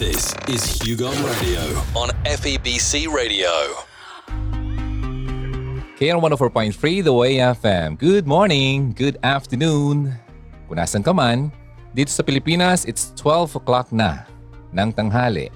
[0.00, 1.60] This is Hugon Radio
[1.92, 3.52] on FEBC Radio.
[6.00, 8.00] KR 104.3 The Way FM.
[8.00, 10.16] Good morning, good afternoon.
[10.64, 11.52] Kung nasan ka man,
[11.92, 14.24] dito sa Pilipinas, it's 12 o'clock na
[14.72, 15.52] ng tanghali.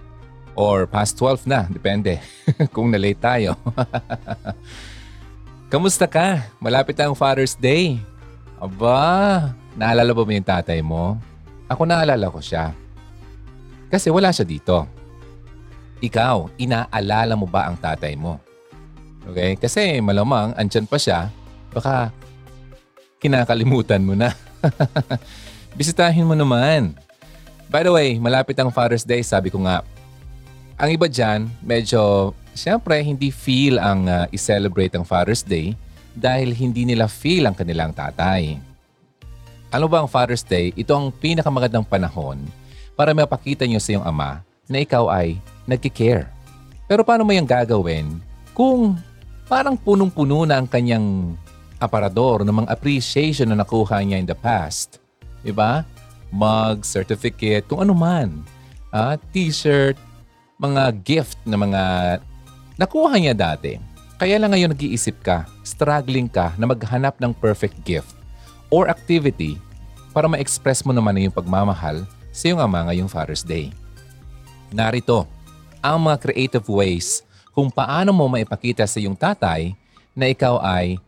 [0.53, 2.21] Or past 12 na, depende
[2.77, 3.57] kung na-late tayo.
[5.73, 6.53] Kamusta ka?
[6.61, 7.97] Malapit ang Father's Day.
[8.61, 11.17] Aba, naalala ba mo yung tatay mo?
[11.65, 12.84] Ako naalala ko siya.
[13.95, 14.91] Kasi wala siya dito.
[16.03, 18.43] Ikaw, inaalala mo ba ang tatay mo?
[19.23, 19.55] Okay?
[19.55, 21.31] Kasi malamang, andyan pa siya,
[21.71, 22.11] baka
[23.23, 24.35] kinakalimutan mo na.
[25.79, 26.99] Bisitahin mo naman.
[27.71, 29.87] By the way, malapit ang Father's Day, sabi ko nga.
[30.75, 35.79] Ang iba dyan, medyo, siyempre, hindi feel ang uh, i-celebrate ang Father's Day
[36.19, 38.59] dahil hindi nila feel ang kanilang tatay.
[39.71, 40.75] Ano ba ang Father's Day?
[40.75, 42.43] Ito ang pinakamagandang panahon
[42.95, 46.31] para mapakita nyo sa iyong ama na ikaw ay nagkikare.
[46.89, 48.19] Pero paano mo yung gagawin
[48.55, 48.97] kung
[49.51, 51.37] parang punong-puno na ang kanyang
[51.83, 55.03] aparador ng mga appreciation na nakuha niya in the past.
[55.45, 55.85] Diba?
[56.33, 58.43] Mug, certificate, kung ano man.
[58.95, 59.99] Ah, t-shirt,
[60.57, 61.83] mga gift na mga
[62.81, 63.77] nakuha niya dati.
[64.17, 68.15] Kaya lang ngayon nag-iisip ka, struggling ka na maghanap ng perfect gift
[68.71, 69.59] or activity
[70.15, 73.71] para ma-express mo naman na yung pagmamahal sa iyong ama ngayong Father's Day.
[74.75, 75.31] Narito
[75.79, 77.23] ang mga creative ways
[77.55, 79.79] kung paano mo maipakita sa iyong tatay
[80.11, 80.99] na ikaw ay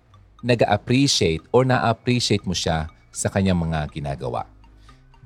[0.46, 4.46] nag-appreciate or na-appreciate mo siya sa kanyang mga ginagawa.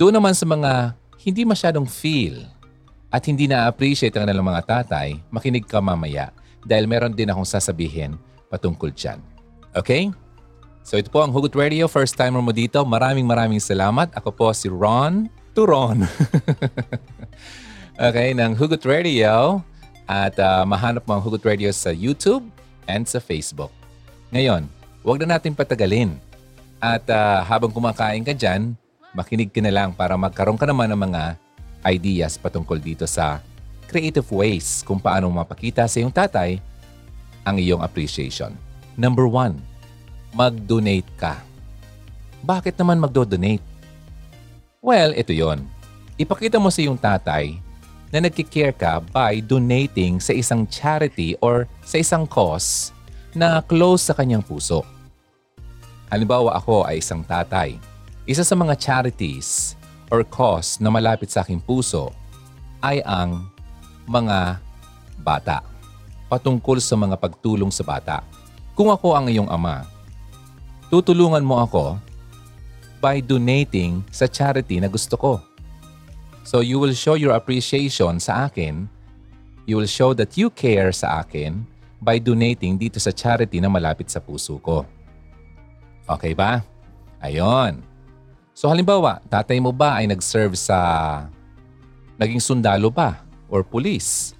[0.01, 2.49] Doon naman sa mga hindi masyadong feel
[3.13, 6.33] at hindi na-appreciate ang kanilang mga tatay, makinig ka mamaya
[6.65, 8.17] dahil meron din akong sasabihin
[8.49, 9.21] patungkol dyan.
[9.77, 10.09] Okay?
[10.81, 11.85] So ito po ang Hugot Radio.
[11.91, 12.81] First timer mo dito.
[12.87, 14.09] Maraming maraming salamat.
[14.17, 15.29] Ako po si Ron
[15.61, 16.09] Turon.
[18.09, 19.61] okay, ng Hugot Radio.
[20.09, 22.49] At uh, mahanap mo ang Hugot Radio sa YouTube
[22.89, 23.69] and sa Facebook.
[24.33, 24.65] Ngayon,
[25.05, 26.17] huwag na natin patagalin.
[26.81, 28.73] At uh, habang kumakain ka dyan,
[29.13, 31.37] makinig ka na lang para magkaroon ka naman ng mga
[31.85, 33.45] ideas patungkol dito sa
[33.85, 36.57] creative ways kung paano mapakita sa iyong tatay
[37.45, 38.57] ang iyong appreciation.
[38.97, 39.61] Number one,
[40.33, 41.37] mag-donate ka.
[42.41, 43.70] Bakit naman magdo-donate?
[44.81, 45.69] Well, ito yon.
[46.17, 47.61] Ipakita mo sa iyong tatay
[48.09, 52.89] na nagkikare ka by donating sa isang charity or sa isang cause
[53.37, 54.81] na close sa kanyang puso.
[56.09, 57.77] Halimbawa ako ay isang tatay.
[58.25, 59.77] Isa sa mga charities
[60.09, 62.09] or cause na malapit sa aking puso
[62.81, 63.53] ay ang
[64.09, 64.65] mga
[65.21, 65.61] bata.
[66.33, 68.25] Patungkol sa mga pagtulong sa bata.
[68.73, 69.85] Kung ako ang iyong ama,
[70.89, 72.01] tutulungan mo ako
[73.01, 75.41] by donating sa charity na gusto ko.
[76.45, 78.89] So you will show your appreciation sa akin.
[79.65, 81.65] You will show that you care sa akin
[82.01, 84.85] by donating dito sa charity na malapit sa puso ko.
[86.09, 86.65] Okay ba?
[87.21, 87.85] Ayon.
[88.57, 90.77] So halimbawa, tatay mo ba ay nag-serve sa
[92.21, 94.37] naging sundalo pa or police?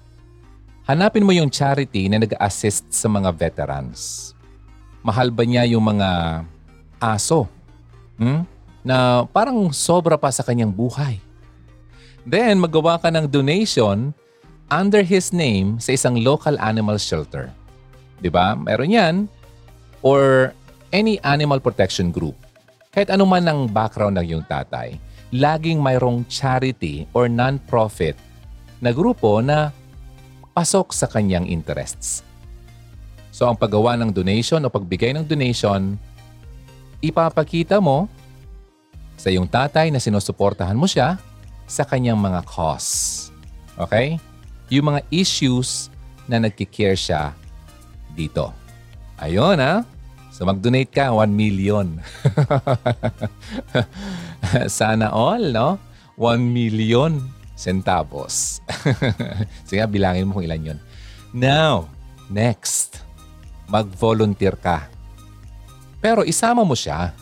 [0.89, 4.33] Hanapin mo yung charity na nag-assist sa mga veterans.
[5.05, 6.43] Mahal ba niya yung mga
[6.99, 7.47] aso?
[8.19, 8.43] Hmm?
[8.81, 11.21] Na parang sobra pa sa kanyang buhay.
[12.25, 14.13] Then, magawa ka ng donation
[14.71, 17.51] under his name sa isang local animal shelter.
[18.21, 18.53] 'Di ba?
[18.55, 19.15] Meron 'yan.
[20.01, 20.53] Or
[20.93, 22.37] any animal protection group.
[22.91, 24.99] Kahit ano man ang background ng iyong tatay,
[25.31, 28.19] laging mayroong charity or non-profit
[28.83, 29.71] na grupo na
[30.51, 32.25] pasok sa kanyang interests.
[33.31, 35.95] So ang paggawa ng donation o pagbigay ng donation,
[36.99, 38.11] ipapakita mo
[39.21, 41.21] sa iyong tatay na sinusuportahan mo siya
[41.69, 43.29] sa kanyang mga cause.
[43.77, 44.17] Okay?
[44.73, 45.93] Yung mga issues
[46.25, 47.37] na nagkikare siya
[48.17, 48.49] dito.
[49.21, 49.85] Ayun ha.
[50.33, 52.01] So mag-donate ka, 1 million.
[54.81, 55.77] Sana all, no?
[56.17, 57.21] 1 million
[57.53, 58.57] centavos.
[59.69, 60.79] Sige, bilangin mo kung ilan yon.
[61.29, 61.85] Now,
[62.25, 63.05] next.
[63.69, 64.89] Mag-volunteer ka.
[66.01, 67.13] Pero isama mo siya.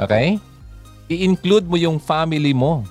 [0.00, 0.40] Okay?
[1.08, 2.84] I-include mo yung family mo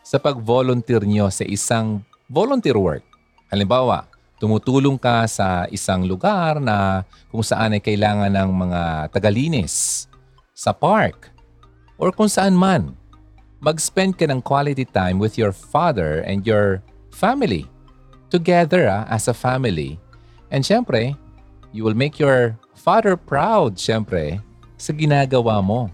[0.00, 2.00] sa pag-volunteer nyo sa isang
[2.32, 3.04] volunteer work.
[3.52, 4.08] Halimbawa,
[4.40, 8.80] tumutulong ka sa isang lugar na kung saan ay kailangan ng mga
[9.12, 10.08] tagalinis,
[10.56, 11.28] sa park,
[12.00, 12.96] or kung saan man.
[13.60, 16.80] Mag-spend ka ng quality time with your father and your
[17.12, 17.68] family.
[18.32, 20.00] Together ah, as a family.
[20.48, 21.12] And syempre,
[21.76, 24.40] you will make your father proud, syempre,
[24.80, 25.92] sa ginagawa mo.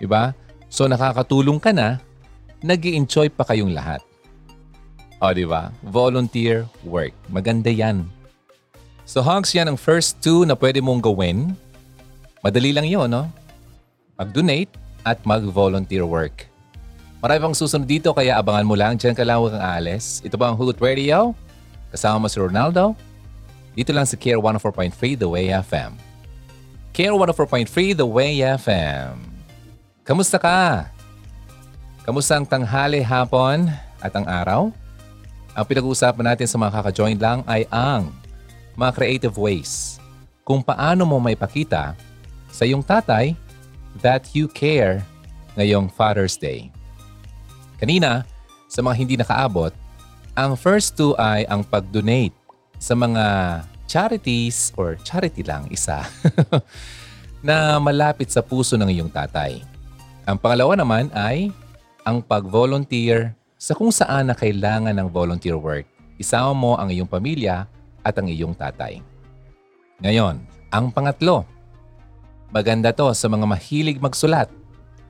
[0.00, 0.32] Diba?
[0.72, 2.00] So nakakatulong ka na
[2.64, 4.00] nag enjoy pa kayong lahat.
[5.20, 5.68] O, di ba?
[5.84, 7.12] Volunteer work.
[7.28, 8.08] Maganda yan.
[9.06, 11.54] So, Hunks, yan ang first two na pwede mong gawin.
[12.42, 13.30] Madali lang yun, no?
[14.18, 14.72] Mag-donate
[15.06, 16.50] at mag-volunteer work.
[17.22, 18.98] Marami pang susunod dito kaya abangan mo lang.
[18.98, 20.18] Diyan ka lang huwag aalis.
[20.26, 21.38] Ito ba ang Hugot Radio?
[21.94, 22.98] Kasama mo si Ronaldo.
[23.78, 25.94] Dito lang sa Care 104.3 The Way FM.
[26.90, 29.31] Care 104.3 The Way FM.
[30.02, 30.90] Kamusta ka?
[32.02, 33.70] Kamusta ang tanghali, hapon
[34.02, 34.74] at ang araw?
[35.54, 38.10] Ang pinag-uusapan natin sa mga kaka-join lang ay ang
[38.74, 40.02] mga creative ways
[40.42, 41.94] kung paano mo may pakita
[42.50, 43.38] sa iyong tatay
[44.02, 45.06] that you care
[45.54, 46.66] ngayong Father's Day.
[47.78, 48.26] Kanina,
[48.66, 49.70] sa mga hindi nakaabot,
[50.34, 52.34] ang first two ay ang pag-donate
[52.74, 53.24] sa mga
[53.86, 56.02] charities or charity lang isa
[57.46, 59.71] na malapit sa puso ng iyong tatay.
[60.22, 61.50] Ang pangalawa naman ay
[62.06, 65.82] ang pag-volunteer sa kung saan na kailangan ng volunteer work.
[66.14, 67.66] Isama mo ang iyong pamilya
[68.06, 69.02] at ang iyong tatay.
[69.98, 70.38] Ngayon,
[70.70, 71.42] ang pangatlo.
[72.54, 74.46] Maganda to sa mga mahilig magsulat.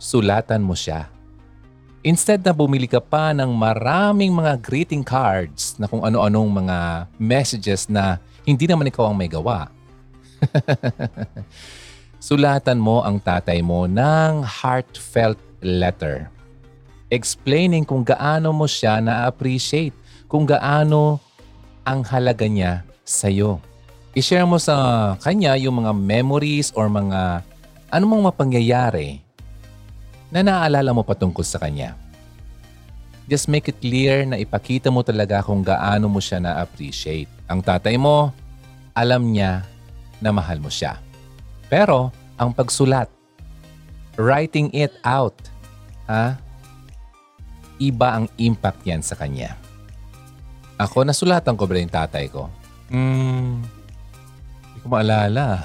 [0.00, 1.12] Sulatan mo siya.
[2.00, 6.78] Instead na bumili ka pa ng maraming mga greeting cards na kung ano-anong mga
[7.20, 8.16] messages na
[8.48, 9.68] hindi naman ikaw ang may gawa.
[12.22, 16.30] Sulatan mo ang tatay mo ng heartfelt letter.
[17.10, 19.90] Explaining kung gaano mo siya na-appreciate,
[20.30, 21.18] kung gaano
[21.82, 23.58] ang halaga niya sa'yo.
[24.14, 27.42] I-share mo sa kanya yung mga memories or mga
[27.90, 29.18] anumang mapangyayari
[30.30, 31.98] na naaalala mo patungkol sa kanya.
[33.26, 37.26] Just make it clear na ipakita mo talaga kung gaano mo siya na-appreciate.
[37.50, 38.30] Ang tatay mo,
[38.94, 39.66] alam niya
[40.22, 41.02] na mahal mo siya.
[41.72, 43.08] Pero ang pagsulat,
[44.20, 45.32] writing it out,
[46.04, 46.36] ha?
[47.80, 49.56] Iba ang impact yan sa kanya.
[50.76, 52.52] Ako, nasulatan ko ba yung tatay ko?
[52.92, 53.64] Hmm,
[54.68, 55.64] hindi ko maalala.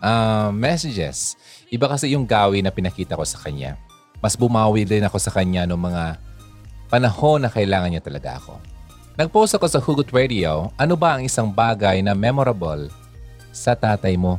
[0.00, 1.36] uh, messages.
[1.68, 3.76] Iba kasi yung gawi na pinakita ko sa kanya.
[4.24, 6.04] Mas bumawi din ako sa kanya noong mga
[6.88, 8.77] panahon na kailangan niya talaga ako.
[9.18, 12.86] Nag-post ako sa Hugot Radio, ano ba ang isang bagay na memorable
[13.50, 14.38] sa tatay mo?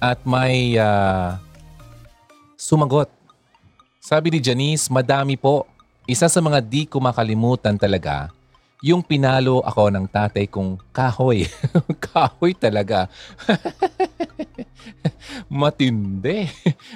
[0.00, 1.36] At may uh,
[2.56, 3.12] sumagot.
[4.00, 5.68] Sabi ni Janice, madami po.
[6.08, 8.32] Isa sa mga di ko makalimutan talaga
[8.80, 11.44] yung pinalo ako ng tatay kong kahoy.
[12.08, 13.12] kahoy talaga.
[15.52, 16.48] Matindi.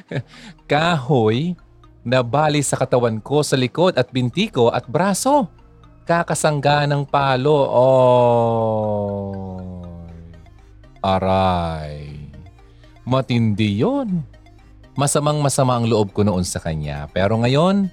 [0.65, 1.61] kahoy
[2.01, 5.61] na bali sa katawan ko sa likod at binti ko at braso.
[6.03, 7.63] Kakasangga ng palo.
[7.71, 9.31] Oh.
[10.99, 12.11] Aray.
[13.07, 14.23] Matindi yon.
[14.99, 17.07] Masamang masama ang loob ko noon sa kanya.
[17.15, 17.87] Pero ngayon,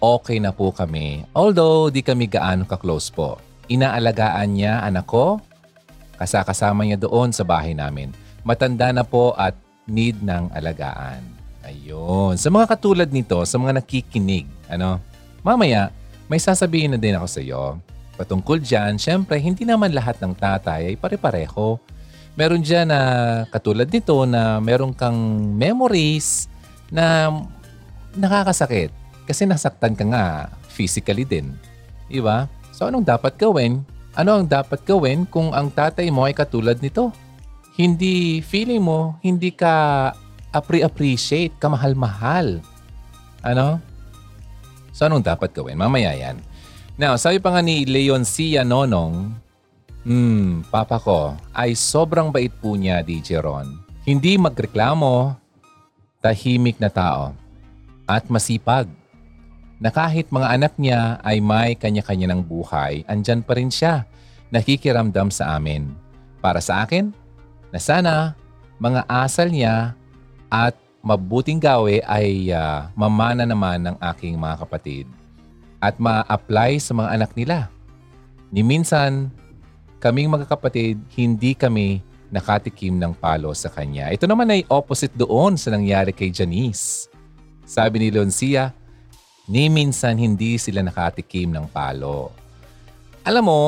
[0.00, 1.24] okay na po kami.
[1.32, 3.40] Although di kami gaano ka-close po.
[3.72, 5.40] Inaalagaan niya anak ko,
[6.20, 8.12] kasakasama niya doon sa bahay namin.
[8.44, 9.56] Matanda na po at
[9.88, 11.24] need ng alagaan.
[11.64, 12.36] Ayun.
[12.36, 14.98] Sa mga katulad nito, sa mga nakikinig, ano,
[15.46, 15.94] mamaya,
[16.32, 17.76] may sasabihin na din ako sa iyo.
[18.16, 21.76] Patungkol dyan, syempre, hindi naman lahat ng tatay ay pare-pareho.
[22.32, 23.00] Meron dyan na
[23.52, 25.12] katulad nito na meron kang
[25.52, 26.48] memories
[26.88, 27.28] na
[28.16, 28.88] nakakasakit
[29.28, 30.24] kasi nasaktan ka nga
[30.72, 31.52] physically din.
[32.08, 32.48] Di ba?
[32.72, 33.84] So anong dapat gawin?
[34.16, 37.12] Ano ang dapat gawin kung ang tatay mo ay katulad nito?
[37.76, 40.08] Hindi feeling mo, hindi ka
[40.52, 42.64] appre-appreciate, kamahal-mahal.
[43.44, 43.91] Ano?
[44.92, 45.80] So anong dapat gawin?
[45.80, 46.38] Mamaya yan.
[47.00, 49.32] Now, sabi pa nga ni Leon Cia Nonong,
[50.02, 53.78] Hmm, papa ko ay sobrang bait po niya, DJ Ron.
[54.02, 55.38] Hindi magreklamo,
[56.18, 57.30] tahimik na tao,
[58.02, 58.90] at masipag
[59.78, 64.02] na kahit mga anak niya ay may kanya-kanya ng buhay, andyan pa rin siya,
[64.50, 65.94] nakikiramdam sa amin.
[66.42, 67.14] Para sa akin,
[67.70, 68.34] na sana
[68.82, 69.94] mga asal niya
[70.50, 75.06] at mabuting gawe ay uh, mamana naman ng aking mga kapatid
[75.82, 77.66] at ma-apply sa mga anak nila.
[78.54, 79.34] Ni minsan,
[79.98, 81.98] kaming magkakapatid, hindi kami
[82.30, 84.08] nakatikim ng palo sa kanya.
[84.14, 87.10] Ito naman ay opposite doon sa nangyari kay Janice.
[87.66, 88.70] Sabi ni Leoncia,
[89.50, 92.30] ni minsan hindi sila nakatikim ng palo.
[93.26, 93.62] Alam mo,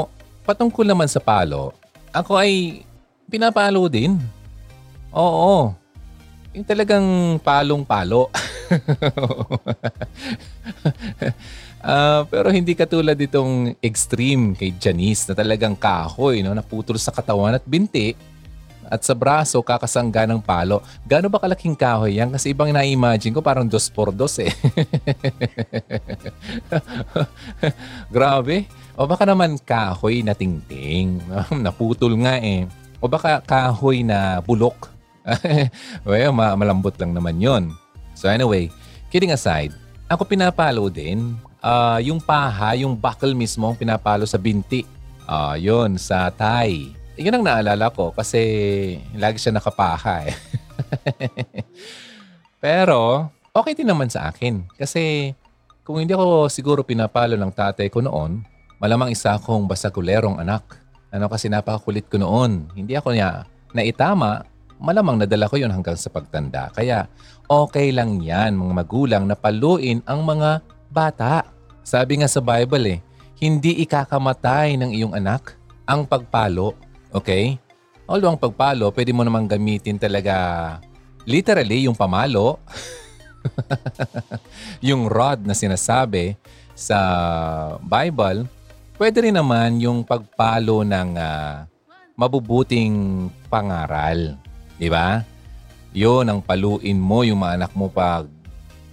[0.46, 1.74] patungkol naman sa palo,
[2.14, 2.86] ako ay
[3.26, 4.16] pinapalo din.
[5.10, 5.83] Oo.
[6.54, 7.02] Yung talagang
[7.42, 8.30] palong-palo.
[11.82, 16.54] uh, pero hindi katulad itong extreme kay Janice na talagang kahoy, no?
[16.54, 18.14] naputol sa katawan at binti.
[18.84, 20.84] at sa braso kakasangga ng palo.
[21.08, 22.28] Gaano ba kalaking kahoy yan?
[22.28, 24.52] Kasi ibang na-imagine ko parang dos por dos eh.
[28.14, 28.68] Grabe.
[28.94, 31.16] O baka naman kahoy na tingting.
[31.64, 32.68] Naputol nga eh.
[33.00, 34.93] O baka kahoy na bulok.
[36.08, 37.72] well, ma- malambot lang naman yon.
[38.12, 38.68] So anyway,
[39.08, 39.72] kidding aside,
[40.06, 41.34] ako pinapalo din.
[41.64, 44.84] Uh, yung paha, yung buckle mismo, pinapalo sa binti.
[45.24, 46.92] Uh, yun, sa thigh.
[47.16, 48.42] Yun ang naalala ko kasi
[49.16, 50.34] lagi siya nakapaha eh.
[52.64, 55.32] Pero okay din naman sa akin kasi
[55.86, 58.42] kung hindi ako siguro pinapalo ng tatay ko noon,
[58.82, 60.80] malamang isa akong basagulerong anak.
[61.14, 62.66] Ano kasi napakakulit ko noon.
[62.74, 64.42] Hindi ako niya naitama,
[64.78, 66.70] malamang nadala ko yon hanggang sa pagtanda.
[66.74, 67.06] Kaya
[67.48, 71.46] okay lang yan mga magulang na paluin ang mga bata.
[71.84, 72.98] Sabi nga sa Bible eh,
[73.44, 76.72] hindi ikakamatay ng iyong anak ang pagpalo.
[77.12, 77.60] Okay?
[78.08, 80.34] Although ang pagpalo, pwede mo namang gamitin talaga
[81.24, 82.60] literally yung pamalo.
[84.88, 86.36] yung rod na sinasabi
[86.72, 86.98] sa
[87.84, 88.48] Bible,
[88.96, 91.68] pwede rin naman yung pagpalo ng uh,
[92.16, 94.36] mabubuting pangaral.
[94.78, 95.22] Di ba?
[95.94, 98.26] Yun ang paluin mo yung mga anak mo pag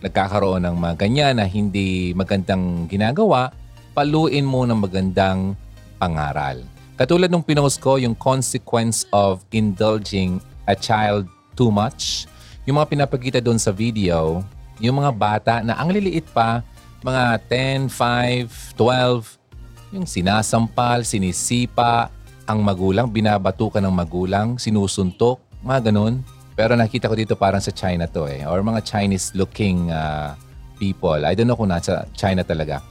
[0.01, 3.53] nagkakaroon ng mga ganyan na hindi magandang ginagawa,
[3.93, 5.53] paluin mo ng magandang
[6.01, 6.61] pangaral.
[6.97, 10.38] Katulad nung pinost ko, yung consequence of indulging
[10.69, 11.25] a child
[11.57, 12.29] too much
[12.65, 14.45] yung mga pinapakita doon sa video,
[14.77, 16.61] yung mga bata na ang liliit pa,
[17.01, 22.13] mga 10, 5, 12, yung sinasampal, sinisipa,
[22.45, 26.21] ang magulang, binabatukan ng magulang, sinusuntok, mga ganun.
[26.57, 30.35] Pero nakita ko dito parang sa China to eh, or mga Chinese-looking uh,
[30.77, 31.23] people.
[31.23, 32.83] I don't know kung nasa China talaga.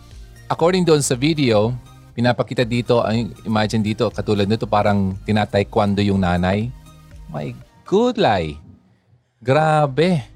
[0.51, 1.71] According doon sa video,
[2.17, 2.99] pinapakita dito,
[3.47, 6.73] imagine dito, katulad nito parang tinataekwondo yung nanay.
[7.31, 7.55] My
[7.87, 8.59] good lie.
[9.39, 10.27] Grabe.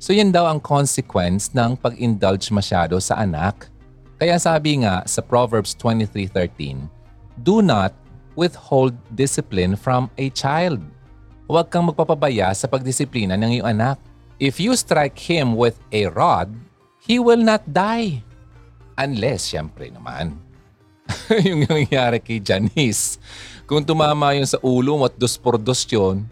[0.00, 3.68] So yan daw ang consequence ng pag-indulge masyado sa anak.
[4.20, 6.88] Kaya sabi nga sa Proverbs 23.13,
[7.40, 7.94] Do not
[8.36, 10.80] withhold discipline from a child.
[11.50, 13.98] Huwag kang magpapabaya sa pagdisiplina ng iyong anak.
[14.38, 16.46] If you strike him with a rod,
[17.02, 18.22] he will not die.
[18.94, 20.38] Unless, syempre naman,
[21.50, 23.18] yung nangyayari kay Janice.
[23.66, 26.22] Kung tumama yun sa ulo mo at dos por dos yun,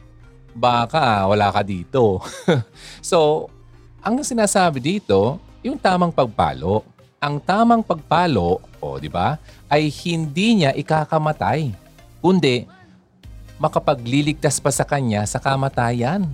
[0.54, 2.22] baka wala ka dito.
[3.02, 3.50] so,
[3.98, 6.86] ang sinasabi dito, yung tamang pagpalo.
[7.18, 9.34] Ang tamang pagpalo, o oh, di ba,
[9.66, 11.74] ay hindi niya ikakamatay,
[12.22, 12.77] kundi
[13.58, 16.26] makapagliligtas pa sa kanya sa kamatayan.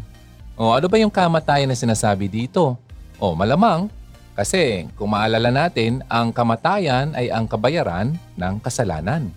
[0.54, 2.78] O ano ba yung kamatayan na sinasabi dito?
[3.18, 3.90] O malamang,
[4.38, 9.32] kasi kung maalala natin, ang kamatayan ay ang kabayaran ng kasalanan.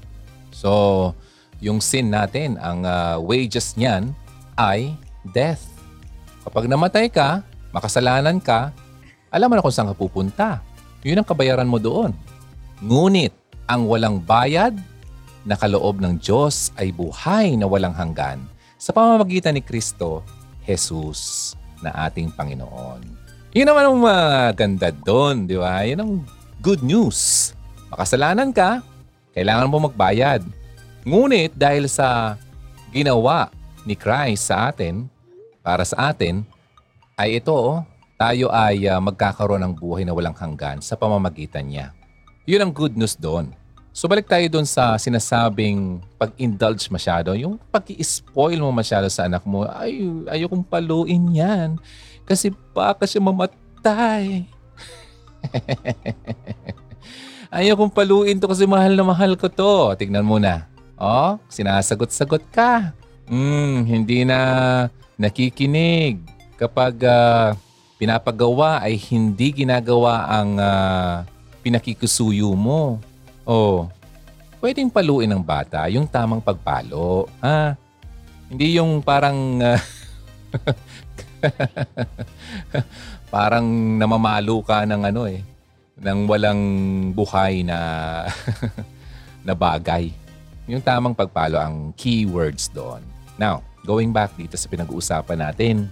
[0.54, 1.14] So,
[1.64, 4.14] yung sin natin, ang uh, wages niyan
[4.58, 4.94] ay
[5.34, 5.66] death.
[6.46, 7.42] Kapag namatay ka,
[7.74, 8.74] makasalanan ka,
[9.34, 10.62] alam mo na kung saan ka pupunta.
[11.06, 12.14] Yun ang kabayaran mo doon.
[12.82, 13.34] Ngunit,
[13.68, 14.74] ang walang bayad
[15.48, 18.44] na kaloob ng Diyos ay buhay na walang hanggan
[18.76, 20.22] sa pamamagitan ni Kristo,
[20.68, 23.02] Jesus na ating Panginoon.
[23.56, 25.88] Yun naman ang maganda doon, di ba?
[25.88, 26.12] Yun ang
[26.60, 27.52] good news.
[27.90, 28.84] Makasalanan ka,
[29.32, 30.44] kailangan mo magbayad.
[31.08, 32.36] Ngunit dahil sa
[32.92, 33.48] ginawa
[33.88, 35.08] ni Christ sa atin,
[35.64, 36.44] para sa atin,
[37.16, 37.82] ay ito, oh,
[38.20, 41.96] tayo ay uh, magkakaroon ng buhay na walang hanggan sa pamamagitan niya.
[42.44, 43.56] Yun ang good news doon.
[43.98, 49.66] So balik tayo doon sa sinasabing pag-indulge masyado, yung pag-i-spoil mo masyado sa anak mo,
[49.66, 51.82] ay, ayokong paluin yan
[52.22, 54.46] kasi baka siya mamatay.
[57.58, 59.98] ayokong paluin to kasi mahal na mahal ko to.
[59.98, 60.70] Tignan mo na.
[60.94, 62.94] Oh, sinasagot-sagot ka.
[63.26, 64.38] Mm, hindi na
[65.18, 66.22] nakikinig.
[66.54, 67.58] Kapag uh,
[67.98, 71.26] pinapagawa ay hindi ginagawa ang uh,
[71.66, 73.02] pinakikusuyo mo.
[73.48, 73.88] Oh,
[74.60, 77.32] pwedeng paluin ng bata yung tamang pagpalo.
[77.40, 77.80] Ah,
[78.52, 79.80] hindi yung parang uh,
[83.34, 83.64] parang
[83.96, 85.40] namamalo ka ng ano eh,
[85.96, 86.62] ng walang
[87.16, 87.80] buhay na
[89.48, 90.12] na bagay.
[90.68, 93.00] Yung tamang pagpalo ang keywords doon.
[93.40, 95.88] Now, going back dito sa pinag-uusapan natin.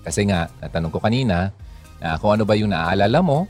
[0.00, 1.52] Kasi nga, natanong ko kanina
[2.00, 3.44] na kung ano ba yung naaalala mo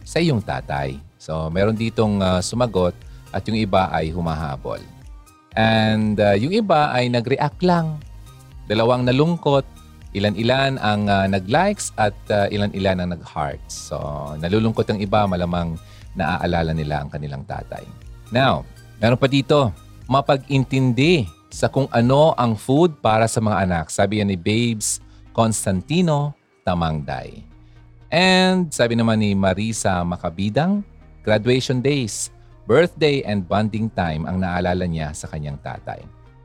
[0.00, 0.96] sa iyong tatay.
[1.26, 2.94] So, meron ditong uh, sumagot
[3.34, 4.78] at yung iba ay humahabol.
[5.58, 7.98] And uh, yung iba ay nag-react lang.
[8.70, 9.66] Dalawang nalungkot,
[10.14, 13.90] ilan-ilan ang uh, nag-likes at uh, ilan-ilan ang nag-hearts.
[13.90, 13.98] So,
[14.38, 15.74] nalulungkot ang iba, malamang
[16.14, 17.82] naaalala nila ang kanilang tatay.
[18.30, 18.62] Now,
[19.02, 19.74] meron pa dito,
[20.06, 23.90] mapag-intindi sa kung ano ang food para sa mga anak.
[23.90, 25.02] Sabi yan ni Babes
[25.34, 27.42] Constantino Tamangday.
[28.14, 30.86] And sabi naman ni Marisa Makabidang,
[31.26, 32.30] graduation days,
[32.70, 35.98] birthday and bonding time ang naalala niya sa kanyang tatay.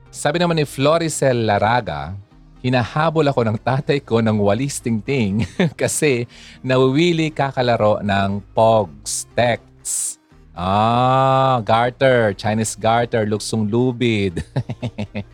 [0.09, 2.17] Sabi naman ni Floricel Laraga,
[2.65, 5.45] hinahabol ako ng tatay ko ng walis tingting
[5.81, 6.25] kasi
[6.65, 10.17] nawiwili kakalaro ng Pogs Texts.
[10.51, 14.43] Ah, garter, Chinese garter, luksong lubid.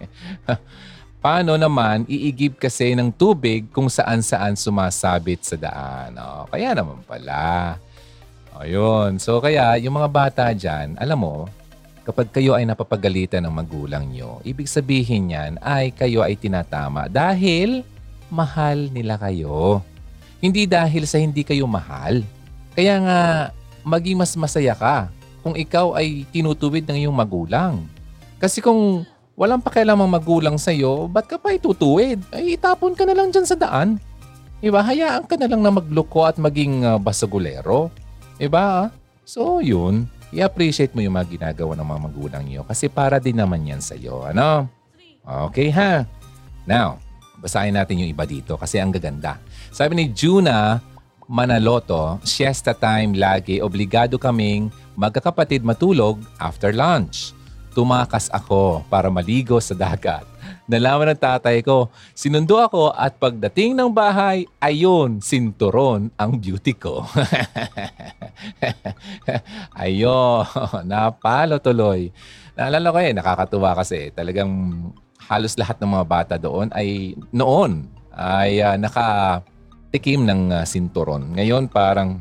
[1.26, 6.14] Paano naman iigib kasi ng tubig kung saan-saan sumasabit sa daan?
[6.22, 7.76] Oh, kaya naman pala.
[8.62, 9.22] Ayun.
[9.22, 11.46] So kaya yung mga bata dyan, alam mo,
[12.08, 17.84] kapag kayo ay napapagalitan ng magulang nyo, ibig sabihin yan ay kayo ay tinatama dahil
[18.32, 19.84] mahal nila kayo.
[20.40, 22.22] Hindi dahil sa hindi kayo mahal.
[22.78, 23.22] Kaya nga,
[23.82, 25.10] maging mas masaya ka
[25.42, 27.88] kung ikaw ay tinutuwid ng iyong magulang.
[28.38, 29.02] Kasi kung
[29.34, 32.22] walang pakialamang magulang sa'yo, ba't ka pa itutuwid?
[32.30, 33.98] Ay, itapon ka na lang dyan sa daan.
[34.62, 34.82] Diba?
[34.82, 37.90] Hayaan ka na lang na magloko at maging uh, basagulero.
[38.38, 38.94] Diba?
[39.28, 40.08] So, yun.
[40.32, 44.28] I-appreciate mo yung mga ginagawa ng mga magulang niyo kasi para din naman yan sa'yo.
[44.28, 44.68] Ano?
[45.50, 46.04] Okay ha?
[46.68, 47.00] Now,
[47.40, 49.40] basahin natin yung iba dito kasi ang gaganda.
[49.72, 50.84] Sabi ni Juna
[51.28, 57.38] Manaloto, siesta time lagi, obligado kaming magkakapatid matulog after lunch
[57.78, 60.26] tumakas ako para maligo sa dagat.
[60.68, 67.08] Nalaman ng tatay ko, sinundo ako at pagdating ng bahay, ayun, sinturon ang beauty ko.
[69.80, 70.44] Ayo,
[70.84, 72.12] napalo tuloy.
[72.60, 74.52] Naalala ko eh, nakakatuwa kasi talagang
[75.32, 81.32] halos lahat ng mga bata doon ay noon ay uh, nakatikim ng uh, sinturon.
[81.32, 82.20] Ngayon parang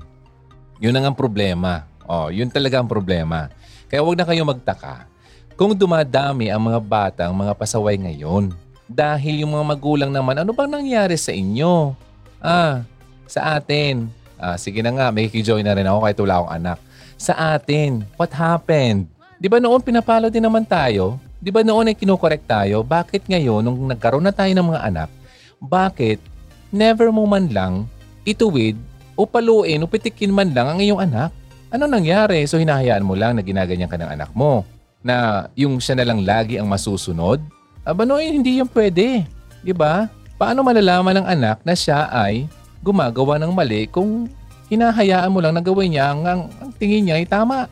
[0.78, 1.82] yun ang problema.
[2.06, 3.50] Oh, yun talaga ang problema.
[3.90, 5.15] Kaya wag na kayo magtaka
[5.56, 8.52] kung dumadami ang mga bata, ang mga pasaway ngayon.
[8.86, 11.96] Dahil yung mga magulang naman, ano bang nangyari sa inyo?
[12.38, 12.84] Ah,
[13.24, 14.06] sa atin.
[14.36, 16.78] Ah, sige na nga, may kikijoin na rin ako kahit wala akong anak.
[17.16, 19.08] Sa atin, what happened?
[19.40, 21.16] Di ba noon pinapalo din naman tayo?
[21.40, 22.84] Di ba noon ay kinukorek tayo?
[22.84, 25.08] Bakit ngayon, nung nagkaroon na tayo ng mga anak,
[25.56, 26.20] bakit
[26.68, 27.88] never mo man lang
[28.28, 28.76] ituwid
[29.16, 31.32] o paluin o pitikin man lang ang iyong anak?
[31.72, 32.44] Ano nangyari?
[32.44, 34.75] So hinahayaan mo lang na ginaganyan ka ng anak mo
[35.06, 37.38] na yung siya na lang lagi ang masusunod?
[37.86, 39.22] Aba no, eh, hindi yan pwede.
[39.62, 40.10] Di ba?
[40.34, 42.50] Paano malalaman ng anak na siya ay
[42.82, 44.26] gumagawa ng mali kung
[44.66, 47.70] hinahayaan mo lang na gawin niya ang, ang, ang tingin niya ay tama?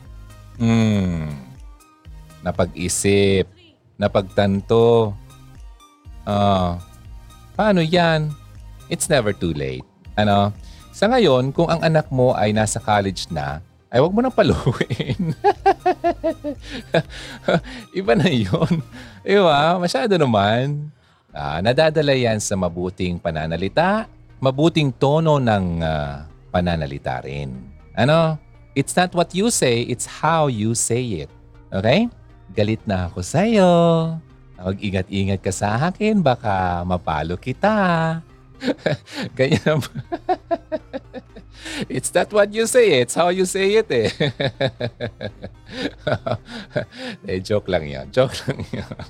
[0.55, 1.35] Hmm.
[2.39, 3.51] Napag-isip.
[3.99, 5.11] Napagtanto.
[6.23, 6.79] Ah.
[7.59, 8.31] Paano yan?
[8.87, 9.83] It's never too late.
[10.15, 10.55] Ano?
[10.95, 13.59] Sa ngayon, kung ang anak mo ay nasa college na,
[13.95, 15.31] ay wag mo nang paluin.
[17.99, 18.83] Iba na yun.
[19.23, 19.79] Diba?
[19.79, 20.91] Masyado naman.
[21.31, 24.11] Uh, nadadala yan sa mabuting pananalita,
[24.43, 27.55] mabuting tono ng uh, pananalita rin.
[27.95, 28.35] Ano?
[28.75, 31.31] It's not what you say, it's how you say it.
[31.71, 32.11] Okay?
[32.51, 33.71] Galit na ako sa'yo.
[34.59, 38.19] Huwag ingat-ingat ka sa akin, baka mapalo kita.
[39.39, 39.79] Ganyan.
[41.95, 44.09] It's not what you say, it's how you say it eh.
[47.29, 48.05] eh joke lang yan.
[48.13, 49.05] Joke lang yan.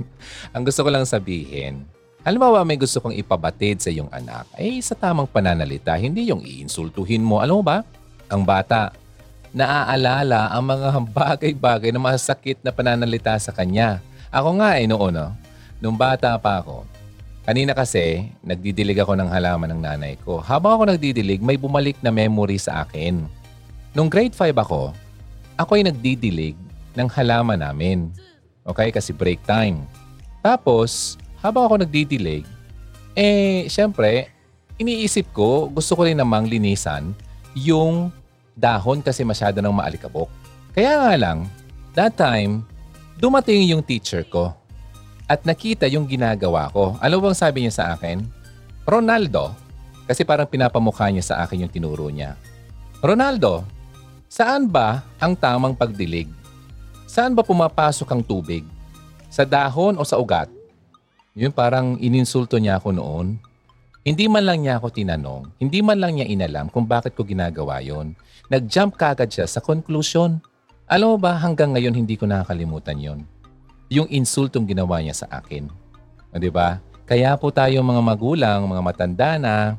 [0.55, 1.85] Ang gusto ko lang sabihin,
[2.23, 7.21] halimbawa may gusto kong ipabatid sa iyong anak, eh sa tamang pananalita, hindi yung iinsultuhin
[7.21, 7.43] mo.
[7.43, 7.83] Alam mo ba,
[8.31, 8.95] ang bata,
[9.55, 14.01] naaalala ang mga bagay-bagay na masakit na pananalita sa kanya.
[14.33, 15.31] Ako nga eh noon, no?
[15.79, 16.87] nung bata pa ako,
[17.45, 20.41] Kanina kasi, nagdidilig ako ng halaman ng nanay ko.
[20.41, 23.21] Habang ako nagdidilig, may bumalik na memory sa akin.
[23.93, 24.89] Nung grade 5 ako,
[25.53, 26.57] ako ay nagdidilig
[26.97, 28.09] ng halaman namin.
[28.65, 28.89] Okay?
[28.89, 29.85] Kasi break time.
[30.41, 32.49] Tapos, habang ako nagdidilig,
[33.13, 34.33] eh, syempre,
[34.81, 37.13] iniisip ko, gusto ko rin namang linisan
[37.53, 38.09] yung
[38.57, 40.33] dahon kasi masyado nang maalikabok.
[40.73, 41.45] Kaya nga lang,
[41.93, 42.65] that time,
[43.21, 44.64] dumating yung teacher ko
[45.25, 46.97] at nakita yung ginagawa ko.
[47.01, 48.21] Alam bang sabi niya sa akin?
[48.85, 49.57] Ronaldo,
[50.05, 52.37] kasi parang pinapamukha niya sa akin yung tinuro niya.
[53.01, 53.65] Ronaldo,
[54.29, 56.29] saan ba ang tamang pagdilig?
[57.09, 58.61] Saan ba pumapasok ang tubig?
[59.33, 60.47] Sa dahon o sa ugat?
[61.33, 63.27] Yun parang ininsulto niya ako noon.
[64.05, 67.81] Hindi man lang niya ako tinanong, hindi man lang niya inalam kung bakit ko ginagawa
[67.81, 68.13] yon.
[68.53, 70.37] Nag-jump kagad siya sa conclusion.
[70.85, 73.25] Alam mo ba hanggang ngayon hindi ko nakakalimutan yon
[73.89, 75.69] yung insultong ginawa niya sa akin.
[76.33, 76.81] O, di ba?
[77.05, 79.77] Kaya po tayo mga magulang, mga matanda na,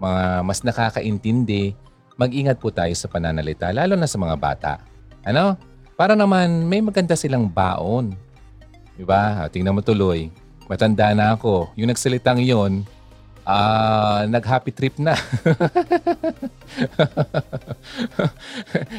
[0.00, 1.76] mga mas nakakaintindi,
[2.16, 4.80] mag-ingat po tayo sa pananalita, lalo na sa mga bata.
[5.22, 5.54] Ano?
[5.94, 8.16] Para naman may maganda silang baon.
[8.96, 9.46] Diba?
[9.52, 10.32] Tingnan mo tuloy.
[10.66, 11.76] Matanda na ako.
[11.76, 12.88] Yung nagsalitang yon,
[13.44, 15.12] ah, nag-happy trip na.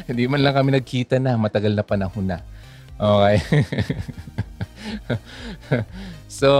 [0.08, 1.34] Hindi man lang kami nagkita na.
[1.34, 2.38] Matagal na panahon na.
[2.94, 3.36] Okay.
[6.40, 6.50] so,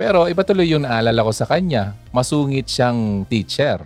[0.00, 1.92] pero iba tuloy yung naalala ko sa kanya.
[2.10, 3.84] Masungit siyang teacher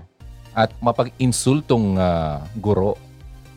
[0.57, 2.97] at mapag-insultong uh, guro.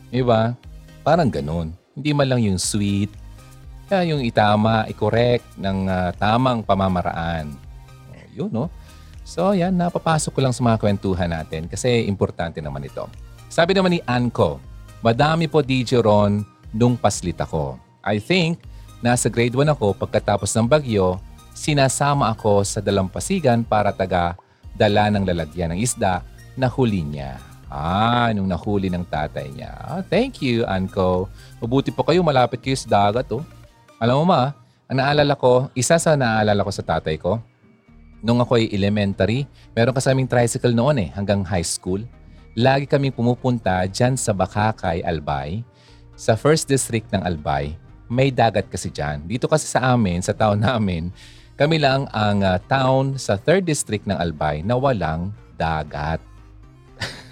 [0.09, 0.57] Diba?
[1.05, 1.71] Parang ganun.
[1.93, 3.11] Hindi man lang yung sweet,
[3.89, 7.49] kaya yung itama, i-correct ng uh, tamang pamamaraan.
[8.13, 8.69] Oh, yun, no?
[9.25, 13.09] So, yan, napapasok ko lang sa mga kwentuhan natin kasi importante naman ito.
[13.49, 14.61] Sabi naman ni Anko,
[15.01, 17.77] madami po DJ Ron nung paslit ako.
[18.03, 18.63] I think,
[19.03, 21.17] nasa grade 1 ako pagkatapos ng bagyo,
[21.55, 24.39] sinasama ako sa dalampasigan para taga
[24.79, 26.23] dala ng lalagyan ng isda
[26.55, 27.35] na huli niya.
[27.69, 29.77] Ah, nung nahuli ng tatay niya.
[29.77, 31.29] Ah, thank you, Anko.
[31.61, 33.45] Mabuti po kayo, malapit kayo sa dagat, oh.
[34.01, 34.57] Alam mo ma,
[34.89, 37.37] ang naalala ko, isa sa naalala ko sa tatay ko,
[38.25, 39.45] nung ako ay elementary,
[39.77, 42.01] meron kasaming tricycle noon eh, hanggang high school.
[42.57, 45.61] Lagi kaming pumupunta dyan sa Bakakay, Albay.
[46.19, 47.79] Sa first district ng Albay,
[48.11, 49.23] may dagat kasi dyan.
[49.23, 51.15] Dito kasi sa amin, sa town namin,
[51.55, 56.19] kami lang ang uh, town sa third district ng Albay na walang dagat.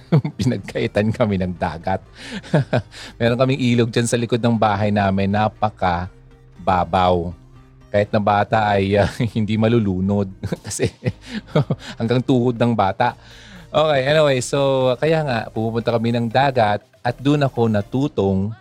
[0.39, 1.99] Pinagkaitan kami ng dagat.
[3.19, 6.07] meron kaming ilog dyan sa likod ng bahay namin, napaka
[6.63, 7.35] babaw.
[7.91, 10.31] Kahit na bata ay uh, hindi malulunod
[10.63, 10.87] kasi
[11.99, 13.19] hanggang tuhod ng bata.
[13.67, 18.55] Okay, anyway, so kaya nga pupunta kami ng dagat at doon ako natutong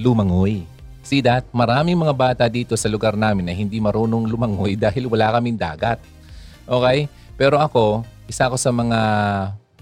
[0.00, 0.64] lumangoy.
[1.04, 1.44] See that?
[1.52, 6.00] Maraming mga bata dito sa lugar namin na hindi marunong lumangoy dahil wala kaming dagat.
[6.64, 7.06] Okay?
[7.36, 9.00] Pero ako, isa ako sa mga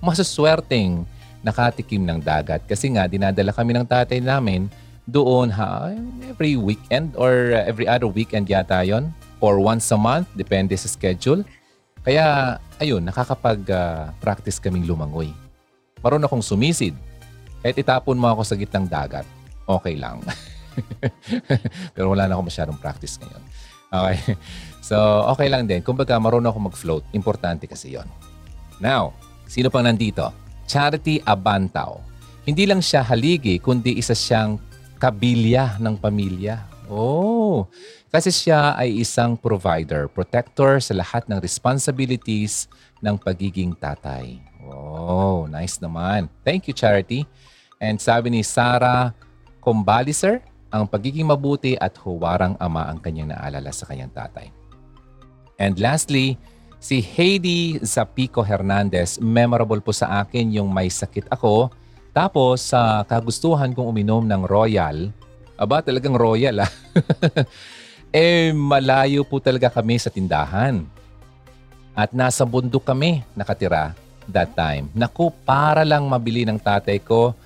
[0.03, 1.07] masuswerteng
[1.43, 4.67] nakatikim ng dagat kasi nga dinadala kami ng tatay namin
[5.09, 5.95] doon ha,
[6.29, 9.09] every weekend or every other weekend yata yon
[9.41, 11.47] or once a month, depende sa schedule.
[12.03, 15.31] Kaya, ayun, nakakapag-practice uh, kaming lumangoy.
[16.03, 16.95] Maroon akong sumisid.
[17.63, 19.27] Kahit itapon mo ako sa gitnang dagat,
[19.69, 20.25] okay lang.
[21.95, 23.45] Pero wala na akong masyadong practice ngayon.
[23.89, 24.19] Okay.
[24.89, 24.97] So,
[25.29, 25.85] okay lang din.
[25.85, 27.05] Kumbaga, marunong ako mag-float.
[27.13, 28.09] Importante kasi yon.
[28.81, 29.13] Now,
[29.45, 30.33] sino pang nandito?
[30.65, 32.01] Charity Abantaw.
[32.49, 34.57] Hindi lang siya haligi, kundi isa siyang
[34.97, 36.65] kabilya ng pamilya.
[36.89, 37.69] Oh,
[38.09, 42.65] kasi siya ay isang provider, protector sa lahat ng responsibilities
[43.05, 44.41] ng pagiging tatay.
[44.65, 46.33] Oh, nice naman.
[46.41, 47.29] Thank you, Charity.
[47.77, 49.13] And sabi ni Sarah
[49.59, 54.53] Combaliser, ang pagiging mabuti at huwarang ama ang kanyang naalala sa kanyang tatay.
[55.59, 56.39] And lastly,
[56.79, 61.73] si Heidi Zapico Hernandez, memorable po sa akin yung may sakit ako
[62.19, 65.15] tapos sa uh, kagustuhan kong uminom ng Royal,
[65.55, 66.71] aba talagang Royal ah.
[68.11, 70.83] eh malayo po talaga kami sa tindahan.
[71.95, 73.95] At nasa bundok kami nakatira
[74.27, 74.91] that time.
[74.99, 77.39] Naku, para lang mabili ng tatay ko,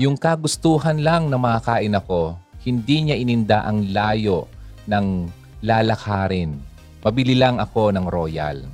[0.00, 2.34] yung kagustuhan lang na makakain ako,
[2.66, 4.50] hindi niya ininda ang layo
[4.90, 5.30] ng
[5.62, 6.58] lalakarin.
[7.04, 8.64] Mabili lang ako ng Royal.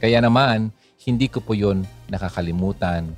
[0.00, 0.72] Kaya naman,
[1.04, 3.12] hindi ko po yun nakakalimutan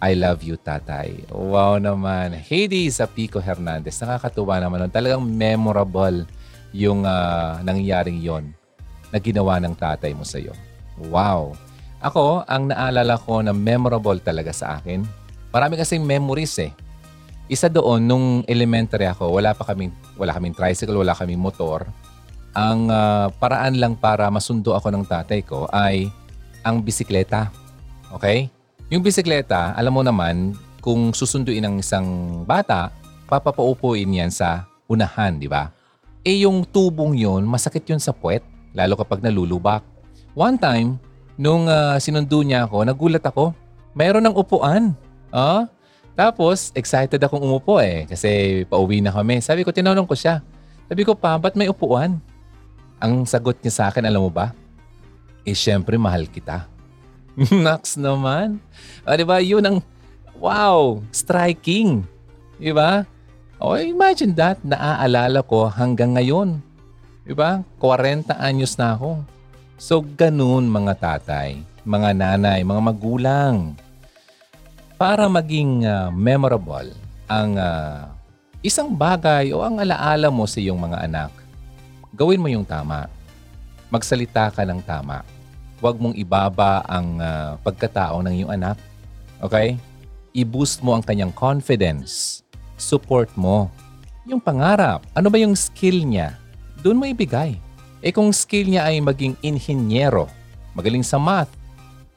[0.00, 1.28] I love you, tatay.
[1.28, 2.32] Wow naman.
[2.32, 4.00] Heidi sa Pico Hernandez.
[4.00, 4.88] Nakakatuwa naman.
[4.88, 6.24] Talagang memorable
[6.72, 8.48] yung uh, nangyaring yon
[9.12, 10.56] na ginawa ng tatay mo sa iyo.
[11.12, 11.52] Wow.
[12.00, 15.04] Ako, ang naalala ko na memorable talaga sa akin,
[15.50, 16.72] marami kasing memories eh.
[17.50, 21.82] Isa doon, nung elementary ako, wala pa kaming, wala kaming tricycle, wala kaming motor.
[22.54, 26.10] Ang uh, paraan lang para masundo ako ng tatay ko ay
[26.62, 27.50] ang bisikleta.
[28.14, 28.46] Okay?
[28.90, 32.06] Yung bisikleta, alam mo naman, kung susunduin ng isang
[32.46, 32.90] bata,
[33.30, 35.70] papapaupuin yan sa unahan, di ba?
[36.26, 38.42] Eh yung tubong yon masakit yun sa puwet,
[38.74, 39.86] lalo kapag nalulubak.
[40.34, 40.98] One time,
[41.38, 43.54] nung uh, sinundo niya ako, nagulat ako.
[43.94, 44.94] Mayroon ng upuan.
[45.30, 45.66] Ah?
[46.18, 49.40] Tapos, excited akong umupo eh, kasi pauwi na kami.
[49.40, 50.44] Sabi ko, tinanong ko siya.
[50.90, 52.18] Sabi ko pa, ba't may upuan?
[53.00, 54.52] Ang sagot niya sa akin, alam mo ba?
[55.48, 56.68] Eh, syempre, mahal kita.
[57.64, 58.60] Nax naman.
[59.06, 59.40] O, di ba?
[59.40, 59.78] Yun ang,
[60.36, 62.04] wow, striking.
[62.60, 63.08] Di ba?
[63.56, 64.60] O, imagine that.
[64.60, 66.60] Naaalala ko hanggang ngayon.
[67.24, 67.64] Di ba?
[67.80, 69.24] 40 anyos na ako.
[69.80, 73.72] So, ganun mga tatay, mga nanay, mga magulang.
[75.00, 76.92] Para maging uh, memorable
[77.24, 78.12] ang uh,
[78.60, 81.32] isang bagay o ang alaala mo sa iyong mga anak,
[82.12, 83.08] gawin mo yung tama.
[83.88, 85.24] Magsalita ka ng tama
[85.80, 88.76] Huwag mong ibaba ang uh, pagkatao ng iyong anak.
[89.40, 89.80] Okay?
[90.36, 92.44] I-boost mo ang kanyang confidence.
[92.76, 93.72] Support mo.
[94.28, 95.00] Yung pangarap.
[95.16, 96.36] Ano ba yung skill niya?
[96.84, 97.56] doon mo ibigay.
[98.04, 100.28] Eh kung skill niya ay maging inhinyero,
[100.76, 101.52] magaling sa math,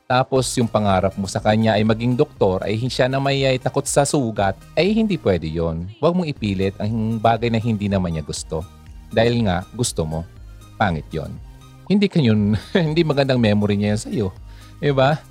[0.03, 3.87] tapos yung pangarap mo sa kanya ay maging doktor, ay siya na may ay takot
[3.87, 5.87] sa sugat, ay hindi pwede yon.
[6.03, 8.67] Huwag mong ipilit ang bagay na hindi naman niya gusto.
[9.15, 10.27] Dahil nga, gusto mo.
[10.75, 11.31] Pangit yon.
[11.87, 12.59] Hindi ka yun,
[12.91, 14.27] hindi magandang memory niya yan sa'yo.
[14.83, 15.23] Diba?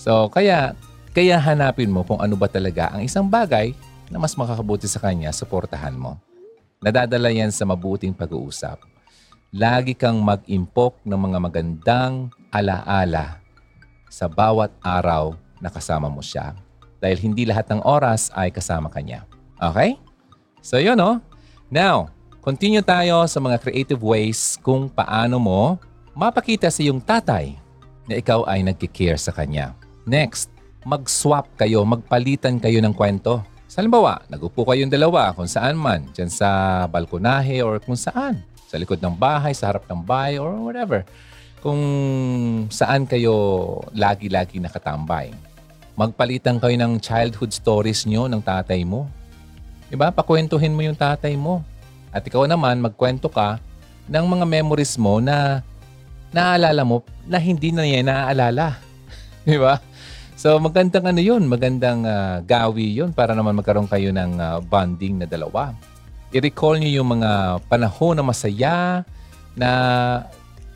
[0.00, 0.72] So, kaya,
[1.12, 3.76] kaya hanapin mo kung ano ba talaga ang isang bagay
[4.08, 6.16] na mas makakabuti sa kanya, suportahan mo.
[6.80, 8.80] Nadadala yan sa mabuting pag-uusap.
[9.52, 13.43] Lagi kang mag-impok ng mga magandang alaala
[14.14, 16.54] sa bawat araw na kasama mo siya.
[17.02, 19.26] Dahil hindi lahat ng oras ay kasama kanya.
[19.58, 19.98] Okay?
[20.62, 21.18] So yun no?
[21.66, 25.82] Now, continue tayo sa mga creative ways kung paano mo
[26.14, 27.58] mapakita sa iyong tatay
[28.06, 29.74] na ikaw ay nagkikare sa kanya.
[30.06, 30.46] Next,
[30.86, 33.42] mag-swap kayo, magpalitan kayo ng kwento.
[33.66, 38.46] Sa halimbawa, nagupo kayong dalawa kung saan man, dyan sa balkonahe or kung saan.
[38.70, 41.02] Sa likod ng bahay, sa harap ng bahay or whatever.
[41.64, 41.80] Kung
[42.68, 43.32] saan kayo
[43.96, 45.32] lagi-lagi nakatambay.
[45.96, 49.08] Magpalitan kayo ng childhood stories nyo ng tatay mo.
[49.88, 50.12] Diba?
[50.12, 51.64] Pakwentuhin mo yung tatay mo.
[52.12, 53.56] At ikaw naman, magkwento ka
[54.12, 55.64] ng mga memories mo na
[56.36, 58.76] naaalala mo na hindi na niya naaalala.
[59.48, 59.80] Di ba?
[60.36, 65.22] So magandang ano yun, magandang uh, gawi yun para naman magkaroon kayo ng uh, bonding
[65.22, 65.72] na dalawa.
[66.34, 69.06] I-recall nyo yung mga panahon na masaya
[69.54, 69.70] na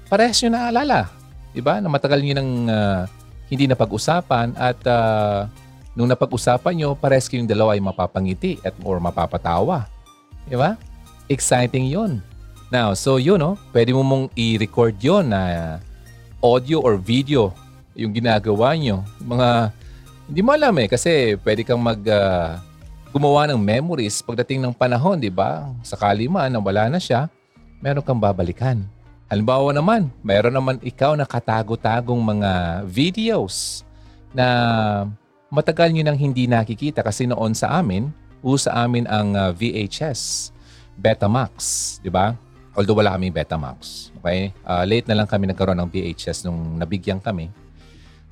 [0.09, 1.12] parehas nyo naaalala.
[1.53, 1.79] Diba?
[1.79, 3.03] Na matagal nyo nang uh,
[3.49, 5.49] hindi napag-usapan at uh,
[5.97, 9.88] nung napag-usapan nyo, parehas kayong dalawa ay mapapangiti at or mapapatawa.
[10.49, 10.81] Diba?
[11.29, 12.25] Exciting yun.
[12.68, 13.57] Now, so yun, no?
[13.73, 15.77] pwede mo mong i-record yun na
[16.44, 17.57] audio or video
[17.97, 19.03] yung ginagawa nyo.
[19.25, 19.49] Mga,
[20.29, 22.61] hindi mo alam eh, kasi pwede kang mag, uh,
[23.09, 25.64] gumawa ng memories pagdating ng panahon, di ba?
[25.81, 27.27] Sakali man na wala na siya,
[27.81, 28.85] meron kang babalikan.
[29.29, 33.85] Halimbawa naman, meron naman ikaw na katago-tagong mga videos
[34.33, 34.49] na
[35.53, 38.09] matagal nyo nang hindi nakikita kasi noon sa amin,
[38.41, 40.49] usa amin ang uh, VHS,
[40.97, 41.53] Betamax,
[42.01, 42.33] di ba?
[42.73, 44.09] Although wala kaming Betamax.
[44.17, 44.49] Okay?
[44.64, 47.53] Uh, late na lang kami nagkaroon ng VHS nung nabigyan kami.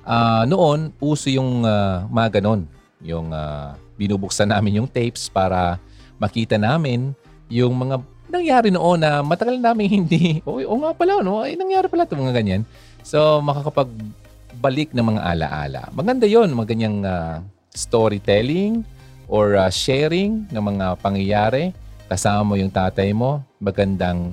[0.01, 2.65] Uh, noon, uso yung uh, mga ganon.
[3.05, 5.77] Yung uh, binubuksan namin yung tapes para
[6.17, 7.13] makita namin
[7.53, 11.43] yung mga nangyari noon na matagal namin hindi, o, o nga pala, no?
[11.43, 12.61] ay nangyari pala itong mga ganyan.
[13.01, 15.81] So, makakapagbalik ng mga alaala.
[15.95, 17.39] Maganda yon mga ganyang uh,
[17.71, 18.83] storytelling
[19.31, 21.71] or uh, sharing ng mga pangyayari.
[22.07, 24.31] Kasama mo yung tatay mo, magandang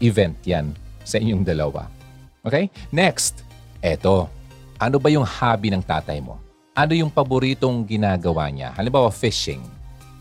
[0.00, 1.88] event yan sa inyong dalawa.
[2.44, 2.68] Okay?
[2.92, 3.44] Next,
[3.80, 4.38] eto
[4.78, 6.38] ano ba yung hobby ng tatay mo?
[6.70, 8.70] Ano yung paboritong ginagawa niya?
[8.78, 9.58] Halimbawa, fishing,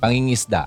[0.01, 0.65] pangingisda.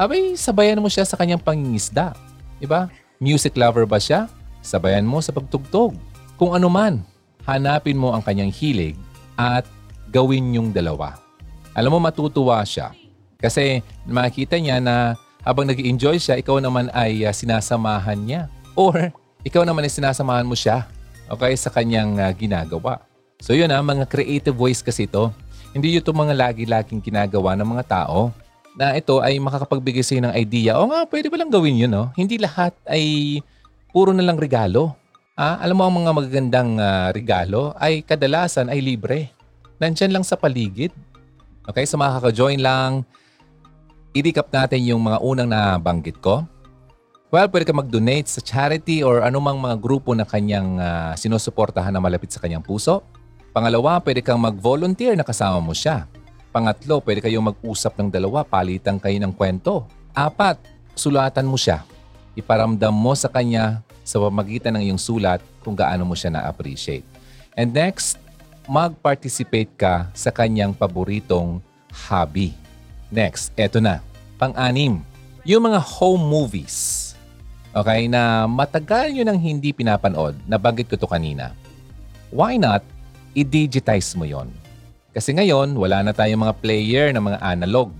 [0.00, 2.16] Abay, sabayan mo siya sa kanyang pangingisda.
[2.56, 2.88] Diba?
[3.20, 4.26] Music lover ba siya?
[4.64, 5.92] Sabayan mo sa pagtugtog.
[6.40, 7.04] Kung ano man,
[7.44, 8.96] hanapin mo ang kanyang hilig
[9.36, 9.68] at
[10.08, 11.20] gawin yung dalawa.
[11.76, 12.96] Alam mo, matutuwa siya.
[13.36, 18.42] Kasi makikita niya na habang nag enjoy siya, ikaw naman ay uh, sinasamahan niya.
[18.78, 18.94] Or
[19.44, 20.88] ikaw naman ay sinasamahan mo siya
[21.28, 23.02] okay, sa kanyang uh, ginagawa.
[23.42, 25.34] So yun ah, mga creative ways kasi ito.
[25.74, 28.30] Hindi ito mga lagi-laging ginagawa ng mga tao
[28.76, 30.80] na ito ay makakapagbigay sa'yo ng idea.
[30.80, 32.08] O nga, pwede ba lang gawin yun, no?
[32.16, 33.38] Hindi lahat ay
[33.92, 34.96] puro na lang regalo.
[35.36, 39.32] Ah, alam mo ang mga magagandang uh, regalo ay kadalasan ay libre.
[39.80, 40.92] Nandyan lang sa paligid.
[41.68, 43.04] Okay, so makaka-join lang.
[44.12, 46.44] I-recap natin yung mga unang nabanggit ko.
[47.32, 51.96] Well, pwede ka mag-donate sa charity or anumang mga grupo na kanyang uh, sinusuportahan na
[51.96, 53.00] malapit sa kanyang puso.
[53.56, 56.04] Pangalawa, pwede kang mag-volunteer na kasama mo siya.
[56.52, 59.88] Pangatlo, pwede kayong mag-usap ng dalawa, palitan kayo ng kwento.
[60.12, 60.60] Apat,
[60.92, 61.80] sulatan mo siya.
[62.36, 67.08] Iparamdam mo sa kanya sa pamagitan ng iyong sulat kung gaano mo siya na-appreciate.
[67.56, 68.20] And next,
[68.68, 72.52] mag-participate ka sa kanyang paboritong hobby.
[73.08, 74.04] Next, eto na.
[74.36, 75.00] Pang-anim,
[75.48, 77.00] yung mga home movies.
[77.72, 80.36] Okay, na matagal nyo nang hindi pinapanood.
[80.44, 81.56] Nabanggit ko to kanina.
[82.28, 82.84] Why not
[83.32, 84.52] i-digitize mo yon.
[85.12, 87.92] Kasi ngayon, wala na tayong mga player na mga analog.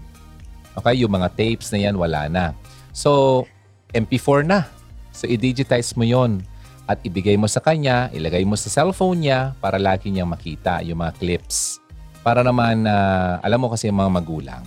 [0.73, 2.57] Okay, yung mga tapes na yan, wala na.
[2.97, 3.45] So,
[3.93, 4.65] MP4 na.
[5.13, 6.41] So, i-digitize mo yon
[6.89, 11.05] at ibigay mo sa kanya, ilagay mo sa cellphone niya para lagi niyang makita yung
[11.05, 11.79] mga clips.
[12.25, 14.65] Para naman, uh, alam mo kasi yung mga magulang,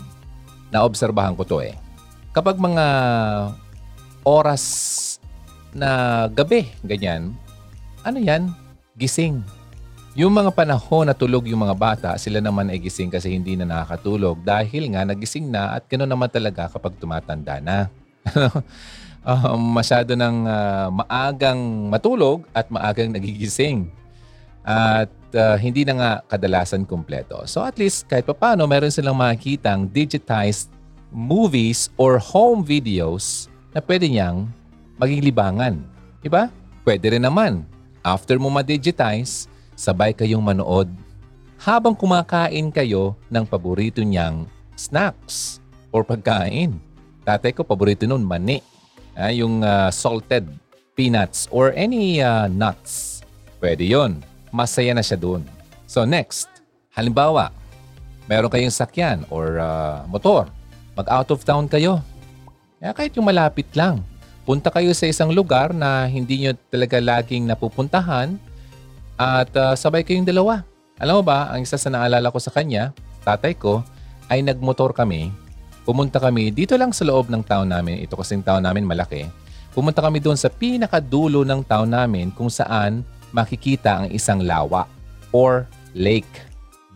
[0.69, 1.73] naobserbahan ko to eh.
[2.29, 2.85] Kapag mga
[4.21, 4.63] oras
[5.73, 7.33] na gabi, ganyan,
[8.05, 8.53] ano yan?
[8.95, 9.64] Gising
[10.15, 13.67] yung mga panahon na tulog yung mga bata, sila naman ay gising kasi hindi na
[13.67, 17.91] nakakatulog dahil nga nagising na at ganoon naman talaga kapag tumatanda na.
[19.27, 21.59] um, masyado ng uh, maagang
[21.91, 23.91] matulog at maagang nagigising.
[24.63, 27.43] At uh, hindi na nga kadalasan kumpleto.
[27.43, 30.71] So at least kahit paano meron silang makikitang digitized
[31.11, 34.47] movies or home videos na pwede niyang
[34.95, 35.75] maging libangan.
[36.23, 36.47] Diba?
[36.87, 37.67] Pwede rin naman.
[37.99, 40.87] After mo ma-digitize, sabay kayong manood
[41.59, 46.75] habang kumakain kayo ng paborito niyang snacks or pagkain.
[47.23, 48.59] Tatay ko, paborito nun, mani.
[49.15, 50.45] Ah, yung uh, salted
[50.93, 53.23] peanuts or any uh, nuts.
[53.63, 54.19] Pwede yon.
[54.51, 55.41] Masaya na siya doon.
[55.87, 56.51] So next,
[56.91, 57.51] halimbawa,
[58.27, 60.51] meron kayong sakyan or uh, motor.
[60.95, 62.03] Mag-out of town kayo.
[62.79, 64.03] Kaya kahit yung malapit lang.
[64.45, 68.37] Punta kayo sa isang lugar na hindi nyo talaga laging napupuntahan
[69.15, 70.63] at uh, sabay kayong dalawa.
[70.99, 73.83] Alam mo ba, ang isa sa naalala ko sa kanya, tatay ko,
[74.31, 75.31] ay nagmotor kami
[75.85, 78.01] pumunta kami dito lang sa loob ng town namin.
[78.01, 79.29] Ito kasing town namin malaki.
[79.71, 84.89] Pumunta kami doon sa pinakadulo ng town namin kung saan makikita ang isang lawa
[85.29, 86.27] or lake.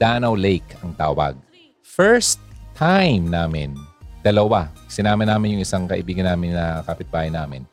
[0.02, 1.38] Danau Lake ang tawag.
[1.84, 2.42] First
[2.74, 3.76] time namin,
[4.24, 4.72] dalawa.
[4.90, 7.68] Sinama namin yung isang kaibigan namin na kapitbahay namin.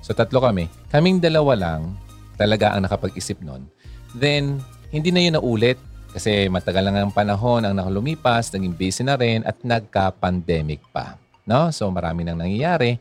[0.00, 0.70] So tatlo kami.
[0.88, 1.98] Kaming dalawa lang
[2.38, 3.66] talaga ang nakapag-isip nun.
[4.12, 4.60] Then,
[4.92, 5.80] hindi na yun naulit
[6.12, 11.16] kasi matagal lang ang panahon ang nakalumipas, naging busy na rin at nagka-pandemic pa.
[11.48, 11.72] No?
[11.72, 13.00] So marami nang nangyayari.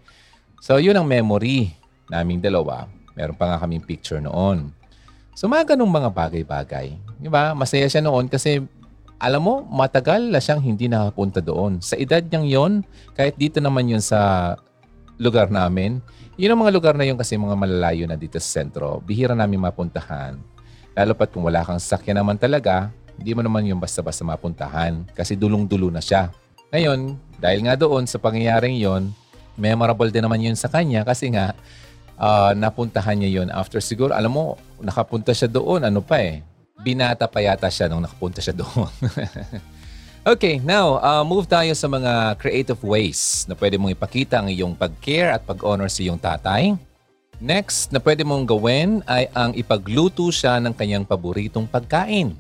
[0.64, 1.76] So yun ang memory
[2.08, 2.88] naming dalawa.
[3.20, 4.72] Meron pa nga kaming picture noon.
[5.36, 6.88] So mga ganong mga bagay-bagay.
[7.20, 7.52] Di ba?
[7.52, 8.64] Masaya siya noon kasi
[9.22, 11.78] alam mo, matagal na siyang hindi nakapunta doon.
[11.84, 12.74] Sa edad niyang yon,
[13.14, 14.56] kahit dito naman yun sa
[15.22, 16.02] lugar namin,
[16.42, 18.98] yun ang mga lugar na yun kasi mga malalayo na dito sa sentro.
[19.06, 20.42] Bihira namin mapuntahan.
[20.92, 25.40] Lalo pat kung wala kang sakyan naman talaga, hindi mo naman yung basta-basta mapuntahan kasi
[25.40, 26.34] dulong-dulo na siya.
[26.72, 29.12] Ngayon, dahil nga doon sa pangyayaring yon,
[29.56, 31.54] memorable din naman yun sa kanya kasi nga
[32.20, 36.44] uh, napuntahan niya yon after siguro, alam mo, nakapunta siya doon, ano pa eh,
[36.82, 38.90] binata pa yata siya nung nakapunta siya doon.
[40.34, 44.74] okay, now, uh, move tayo sa mga creative ways na pwede mong ipakita ang iyong
[44.74, 46.74] pag-care at pag-honor sa iyong tatay.
[47.42, 52.38] Next na pwede mong gawin ay ang ipagluto siya ng kanyang paboritong pagkain.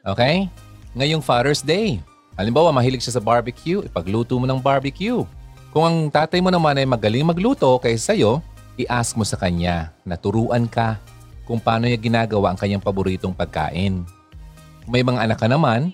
[0.00, 0.48] Okay?
[0.96, 2.00] Ngayong Father's Day.
[2.40, 5.28] Halimbawa, mahilig siya sa barbecue, ipagluto mo ng barbecue.
[5.76, 8.40] Kung ang tatay mo naman ay magaling magluto kaysa sa'yo,
[8.80, 10.96] i-ask mo sa kanya na turuan ka
[11.44, 14.08] kung paano niya ginagawa ang kanyang paboritong pagkain.
[14.88, 15.92] Kung may mga anak ka naman,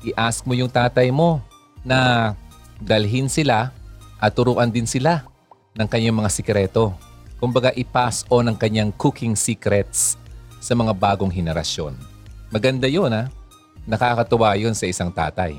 [0.00, 1.44] i-ask mo yung tatay mo
[1.84, 2.32] na
[2.80, 3.76] dalhin sila
[4.16, 5.28] at turuan din sila
[5.76, 6.96] ng kanyang mga sikreto.
[7.38, 10.16] Kumbaga, i-pass on ang kanyang cooking secrets
[10.62, 11.92] sa mga bagong henerasyon.
[12.48, 13.28] Maganda yun ha.
[13.84, 15.58] Nakakatuwa yun sa isang tatay.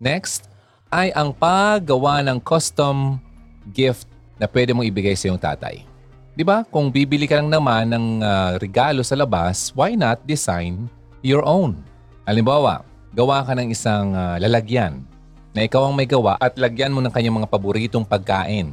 [0.00, 0.50] Next
[0.90, 3.22] ay ang paggawa ng custom
[3.70, 5.86] gift na pwede mong ibigay sa iyong tatay.
[6.34, 6.64] Di ba?
[6.66, 10.88] Kung bibili ka lang naman ng uh, regalo sa labas, why not design
[11.20, 11.78] your own?
[12.24, 15.04] Halimbawa, gawa ka ng isang uh, lalagyan
[15.52, 18.72] na ikaw ang may gawa at lagyan mo ng kanyang mga paboritong pagkain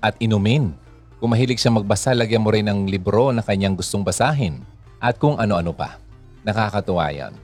[0.00, 0.72] at inumin.
[1.20, 4.64] Kung mahilig siya magbasa, lagyan mo rin ng libro na kanyang gustong basahin
[5.04, 6.00] at kung ano-ano pa.
[6.48, 7.36] Nakakatuwa yan.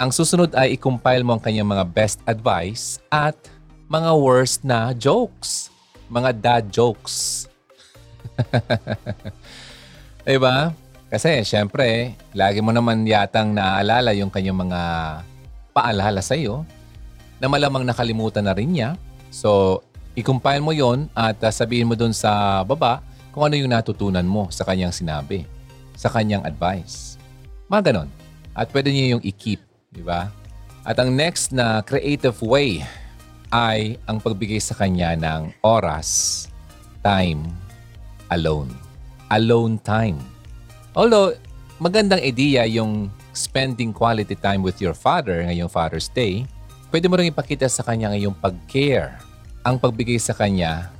[0.00, 3.36] Ang susunod ay i-compile mo ang kanyang mga best advice at
[3.92, 5.68] mga worst na jokes.
[6.08, 7.44] Mga dad jokes.
[10.24, 10.72] diba?
[11.12, 14.80] Kasi syempre, lagi mo naman yatang naaalala yung kanyang mga
[15.76, 16.64] paalala sa iyo
[17.36, 18.96] na malamang nakalimutan na rin niya.
[19.28, 19.84] So,
[20.16, 23.04] i-compile mo yon at uh, sabihin mo dun sa baba
[23.38, 25.46] kung ano yung natutunan mo sa kanyang sinabi,
[25.94, 27.14] sa kanyang advice.
[27.70, 28.10] Mga ganon.
[28.50, 29.62] At pwede niyo yung i-keep,
[29.94, 30.26] di ba?
[30.82, 32.82] At ang next na creative way
[33.54, 36.50] ay ang pagbigay sa kanya ng oras,
[37.06, 37.46] time,
[38.34, 38.74] alone.
[39.30, 40.18] Alone time.
[40.98, 41.38] Although,
[41.78, 46.42] magandang idea yung spending quality time with your father ngayong Father's Day,
[46.90, 49.14] pwede mo rin ipakita sa kanya ngayong pag-care,
[49.62, 50.90] ang pagbigay sa kanya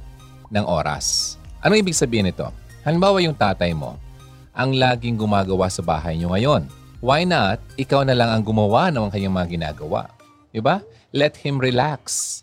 [0.55, 1.38] ng oras.
[1.63, 2.49] Anong ibig sabihin nito?
[2.87, 3.99] Halimbawa yung tatay mo,
[4.55, 9.11] ang laging gumagawa sa bahay niyo ngayon why not, ikaw na lang ang gumawa ng
[9.11, 10.11] kanyang mga ginagawa.
[10.51, 10.83] Diba?
[11.15, 12.41] Let him relax.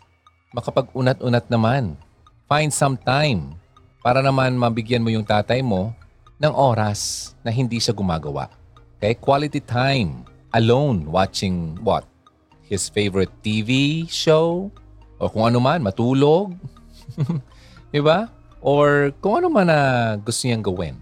[0.55, 1.99] Makapag-unat-unat naman.
[2.47, 3.57] Find some time
[4.05, 5.91] para naman mabigyan mo yung tatay mo
[6.39, 8.47] ng oras na hindi siya gumagawa.
[8.97, 9.17] Okay?
[9.19, 10.23] Quality time.
[10.55, 12.07] Alone watching what?
[12.63, 14.71] His favorite TV show?
[15.19, 16.55] O kung ano man, matulog?
[17.93, 18.31] diba?
[18.65, 19.79] Or kung ano man na
[20.17, 20.97] gusto niyang gawin.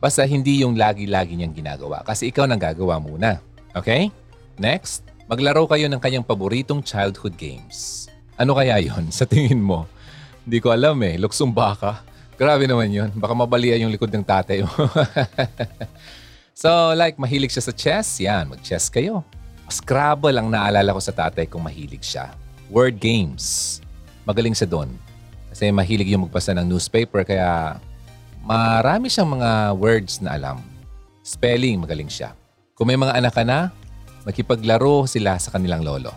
[0.00, 3.36] Basta hindi yung lagi-lagi niyang ginagawa kasi ikaw nang gagawa muna.
[3.76, 4.08] Okay?
[4.56, 8.08] Next, maglaro kayo ng kanyang paboritong childhood games.
[8.40, 9.84] Ano kaya yon sa tingin mo?
[10.48, 11.20] Hindi ko alam eh.
[11.20, 12.00] Luksong baka?
[12.40, 13.12] Grabe naman yun.
[13.12, 14.72] Baka mabalian yung likod ng tatay mo.
[16.64, 18.08] so, like, mahilig siya sa chess?
[18.24, 19.20] Yan, mag-chess kayo.
[19.68, 22.32] Scrabble ang naalala ko sa tatay kung mahilig siya.
[22.72, 23.80] Word games.
[24.24, 24.88] Magaling siya doon.
[25.56, 27.80] Kasi mahilig yung magbasa ng newspaper kaya
[28.44, 30.60] marami siyang mga words na alam.
[31.24, 32.36] Spelling, magaling siya.
[32.76, 33.72] Kung may mga anak ka na,
[34.28, 36.12] makipaglaro sila sa kanilang lolo.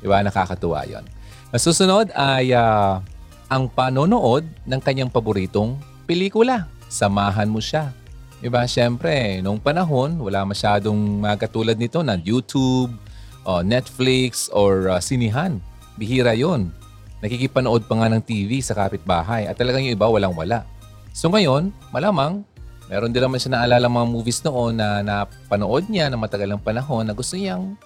[0.00, 0.24] Di ba?
[0.24, 1.04] Nakakatuwa yon.
[1.52, 3.04] Masusunod ay uh,
[3.52, 5.76] ang panonood ng kanyang paboritong
[6.08, 6.64] pelikula.
[6.88, 7.92] Samahan mo siya.
[8.40, 8.64] Diba?
[8.64, 12.96] Siyempre, noong panahon, wala masyadong magkatulad nito na YouTube,
[13.44, 15.60] o Netflix, or uh, sinihan.
[16.00, 16.72] Bihira yon.
[17.20, 20.64] Nakikipanood pa nga ng TV sa kapitbahay at talagang yung iba walang-wala.
[21.12, 22.44] So ngayon, malamang,
[22.88, 27.04] meron din naman siya naalala mga movies noon na napanood niya na matagal ng panahon
[27.04, 27.76] na gusto niyang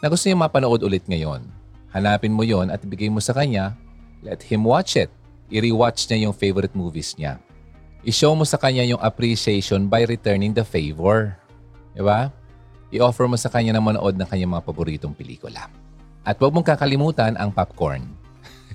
[0.00, 1.44] na gusto niyang mapanood ulit ngayon.
[1.92, 3.76] Hanapin mo yon at ibigay mo sa kanya
[4.22, 5.14] Let him watch it.
[5.48, 7.38] I-rewatch niya yung favorite movies niya.
[8.02, 11.38] I-show mo sa kanya yung appreciation by returning the favor.
[11.94, 12.30] Di ba?
[12.90, 15.70] I-offer mo sa kanya na manood ng kanyang mga paboritong pelikula.
[16.26, 18.04] At huwag mong kakalimutan ang popcorn.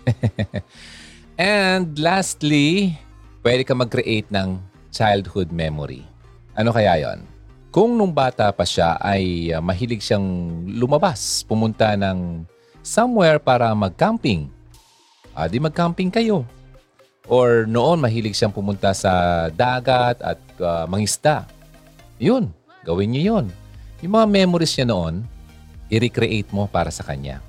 [1.39, 2.95] And lastly,
[3.41, 4.61] pwede ka mag-create ng
[4.93, 6.05] childhood memory.
[6.53, 7.25] Ano kaya yon?
[7.73, 10.25] Kung nung bata pa siya ay uh, mahilig siyang
[10.69, 12.45] lumabas, pumunta ng
[12.85, 14.45] somewhere para mag-camping
[15.33, 16.45] ah, di mag-camping kayo.
[17.25, 21.47] Or noon, mahilig siyang pumunta sa dagat at uh, mangisda.
[22.19, 22.51] Yun,
[22.83, 23.45] gawin niyo yun.
[24.03, 25.23] Yung mga memories niya noon,
[25.87, 27.39] i-recreate mo para sa kanya.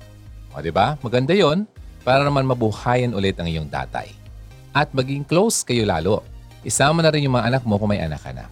[0.55, 0.95] O, di ba?
[1.03, 1.67] Maganda yon
[2.05, 4.13] para naman mabuhayan ulit ang iyong tatay.
[4.69, 6.21] At maging close kayo lalo.
[6.61, 8.45] Isama na rin yung mga anak mo kung may anak ka na.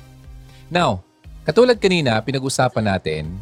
[0.73, 1.05] Now,
[1.45, 3.37] katulad kanina, pinag-usapan natin,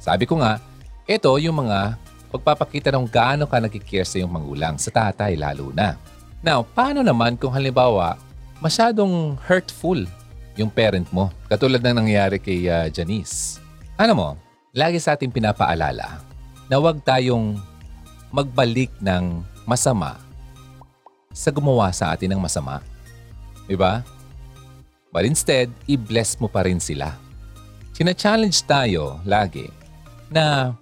[0.00, 0.56] sabi ko nga,
[1.04, 2.00] ito yung mga
[2.32, 6.00] pagpapakita ng gaano ka nagkikare sa iyong mangulang, sa tatay lalo na.
[6.40, 8.16] Now, paano naman kung halimbawa
[8.64, 10.08] masyadong hurtful
[10.56, 13.60] yung parent mo, katulad ng nangyari kay uh, Janice?
[14.00, 14.28] Ano mo,
[14.72, 16.22] lagi sa ating pinapaalala
[16.70, 17.58] na huwag tayong
[18.30, 20.18] magbalik ng masama
[21.30, 22.82] sa gumawa sa atin ng masama.
[23.70, 24.02] Diba?
[25.14, 27.14] But instead, i-bless mo pa rin sila.
[27.94, 29.70] Sina-challenge tayo lagi
[30.26, 30.74] na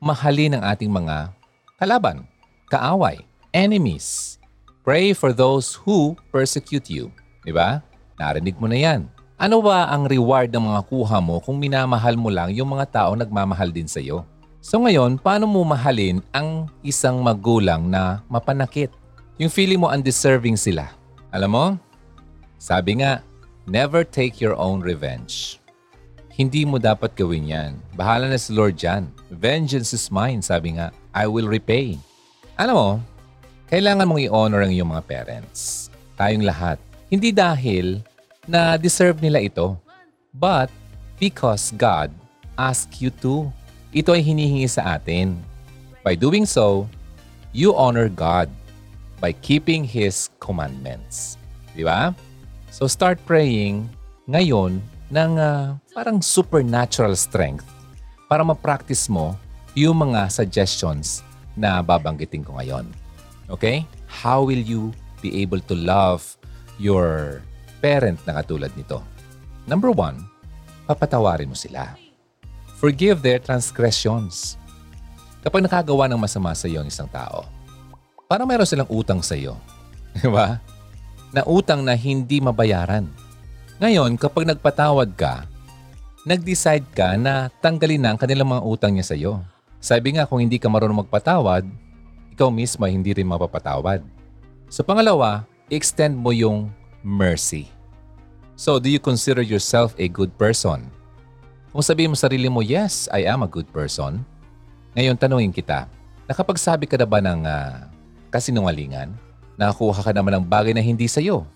[0.00, 1.28] mahalin ang ating mga
[1.76, 2.24] kalaban,
[2.72, 3.20] kaaway,
[3.52, 4.40] enemies.
[4.80, 7.12] Pray for those who persecute you.
[7.44, 7.84] Di ba?
[8.16, 9.00] Narinig mo na yan.
[9.36, 13.10] Ano ba ang reward ng mga kuha mo kung minamahal mo lang yung mga tao
[13.12, 14.24] nagmamahal din sa iyo?
[14.62, 18.94] So ngayon, paano mo mahalin ang isang magulang na mapanakit?
[19.34, 20.86] Yung feeling mo undeserving sila.
[21.34, 21.66] Alam mo,
[22.62, 23.26] sabi nga,
[23.66, 25.58] never take your own revenge.
[26.30, 27.74] Hindi mo dapat gawin yan.
[27.98, 29.10] Bahala na si Lord dyan.
[29.34, 30.94] Vengeance is mine, sabi nga.
[31.10, 31.98] I will repay.
[32.54, 32.90] Alam mo,
[33.66, 35.90] kailangan mong i-honor ang iyong mga parents.
[36.14, 36.78] Tayong lahat.
[37.10, 37.98] Hindi dahil
[38.46, 39.74] na deserve nila ito,
[40.30, 40.70] but
[41.18, 42.14] because God
[42.54, 43.50] asked you to.
[43.92, 45.36] Ito ay hinihingi sa atin.
[46.00, 46.88] By doing so,
[47.52, 48.48] you honor God
[49.20, 51.36] by keeping His commandments.
[51.76, 52.16] Di ba?
[52.72, 53.84] So start praying
[54.32, 54.80] ngayon
[55.12, 57.68] ng uh, parang supernatural strength
[58.32, 59.36] para ma-practice mo
[59.76, 61.20] yung mga suggestions
[61.52, 62.88] na babanggitin ko ngayon.
[63.52, 63.84] Okay?
[64.08, 66.24] How will you be able to love
[66.80, 67.44] your
[67.84, 69.04] parent na katulad nito?
[69.68, 70.24] Number one,
[70.88, 72.01] papatawarin mo sila.
[72.82, 74.58] Forgive their transgressions.
[75.38, 77.46] Kapag nakagawa ng masama sa iyo ang isang tao,
[78.26, 79.54] parang meron silang utang sa iyo.
[80.18, 80.58] Di ba?
[81.30, 83.06] Na utang na hindi mabayaran.
[83.78, 85.46] Ngayon, kapag nagpatawad ka,
[86.26, 89.38] nag-decide ka na tanggalin na ang kanilang mga utang niya sa iyo.
[89.78, 91.62] Sabi nga, kung hindi ka marunong magpatawad,
[92.34, 94.02] ikaw mismo hindi rin mapapatawad.
[94.66, 96.74] So pangalawa, extend mo yung
[97.06, 97.70] mercy.
[98.58, 100.90] So, do you consider yourself a good person?
[101.72, 104.20] Kung sabihin mo sarili mo, yes, I am a good person.
[104.92, 105.88] Ngayon, tanungin kita,
[106.28, 107.88] nakapagsabi ka na ba ng uh,
[108.28, 109.08] kasinungalingan?
[109.56, 111.48] Nakakuha ka naman ng bagay na hindi sa'yo?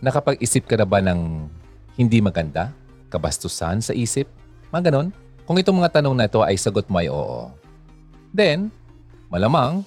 [0.00, 1.52] Nakapag-isip ka na ba ng
[2.00, 2.72] hindi maganda,
[3.12, 4.24] kabastusan sa isip,
[4.72, 5.12] mga ganon.
[5.44, 7.52] Kung itong mga tanong na ito ay sagot mo ay oo.
[8.32, 8.72] Then,
[9.28, 9.84] malamang,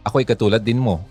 [0.00, 1.04] ako ay katulad din mo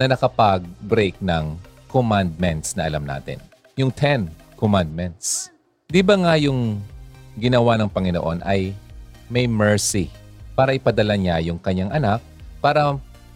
[0.00, 1.60] na nakapag-break ng
[1.92, 3.36] commandments na alam natin.
[3.76, 5.52] Yung 10 commandments.
[5.92, 6.80] Di ba nga yung
[7.38, 8.74] ginawa ng Panginoon ay
[9.26, 10.10] may mercy
[10.54, 12.22] para ipadala niya yung kanyang anak
[12.62, 12.94] para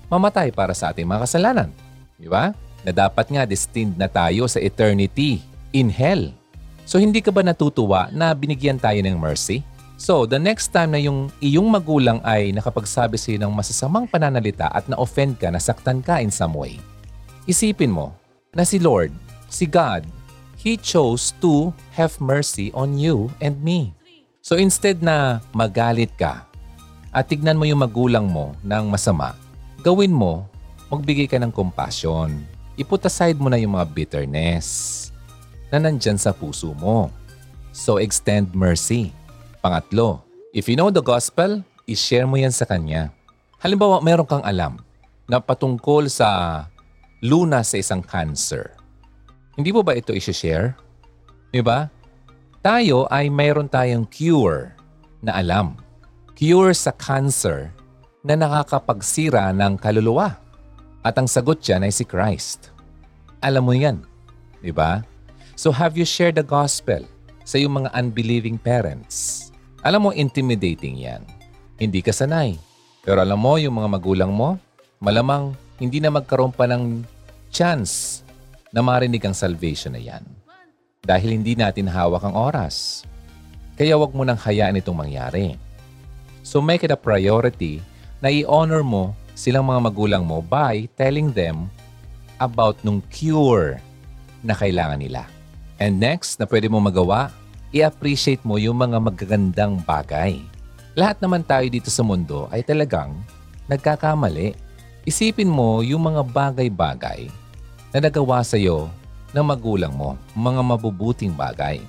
[0.08, 1.68] mamatay para sa ating mga kasalanan.
[2.16, 2.54] Di ba?
[2.86, 5.42] Na dapat nga destined na tayo sa eternity
[5.74, 6.30] in hell.
[6.88, 9.60] So hindi ka ba natutuwa na binigyan tayo ng mercy?
[9.98, 14.70] So the next time na yung iyong magulang ay nakapagsabi sa iyo ng masasamang pananalita
[14.70, 16.78] at na-offend ka, nasaktan ka in some way,
[17.50, 18.14] isipin mo
[18.54, 19.10] na si Lord
[19.48, 20.04] si God,
[20.58, 23.94] He chose to have mercy on you and me.
[24.42, 26.42] So instead na magalit ka
[27.14, 29.38] at tignan mo yung magulang mo ng masama,
[29.86, 30.50] gawin mo,
[30.90, 32.42] magbigay ka ng compassion.
[32.74, 34.66] I-put aside mo na yung mga bitterness
[35.70, 37.14] na nandyan sa puso mo.
[37.70, 39.14] So extend mercy.
[39.62, 43.14] Pangatlo, if you know the gospel, i-share mo yan sa kanya.
[43.62, 44.78] Halimbawa, meron kang alam
[45.26, 46.66] na patungkol sa
[47.22, 48.77] luna sa isang cancer.
[49.58, 50.78] Hindi mo ba ito i-share?
[51.50, 51.90] Di ba?
[52.62, 54.70] Tayo ay mayroon tayong cure
[55.18, 55.74] na alam.
[56.38, 57.74] Cure sa cancer
[58.22, 60.38] na nakakapagsira ng kaluluwa.
[61.02, 62.70] At ang sagot dyan ay si Christ.
[63.42, 64.06] Alam mo yan.
[64.62, 65.02] Di ba?
[65.58, 67.02] So have you shared the gospel
[67.42, 69.50] sa iyong mga unbelieving parents?
[69.82, 71.26] Alam mo, intimidating yan.
[71.82, 72.54] Hindi ka sanay.
[73.02, 74.54] Pero alam mo, yung mga magulang mo,
[75.02, 75.50] malamang
[75.82, 77.02] hindi na magkaroon pa ng
[77.50, 78.22] chance
[78.72, 80.24] na marinig ang salvation na yan.
[81.04, 83.06] Dahil hindi natin hawak ang oras.
[83.78, 85.56] Kaya wag mo nang hayaan itong mangyari.
[86.42, 87.80] So make it a priority
[88.18, 91.70] na i-honor mo silang mga magulang mo by telling them
[92.42, 93.78] about nung cure
[94.42, 95.22] na kailangan nila.
[95.78, 97.30] And next na pwede mo magawa,
[97.70, 100.42] i-appreciate mo yung mga magagandang bagay.
[100.98, 103.14] Lahat naman tayo dito sa mundo ay talagang
[103.70, 104.58] nagkakamali.
[105.06, 107.30] Isipin mo yung mga bagay-bagay
[107.92, 108.92] na nagawa sa iyo
[109.32, 111.80] ng magulang mo, mga mabubuting bagay.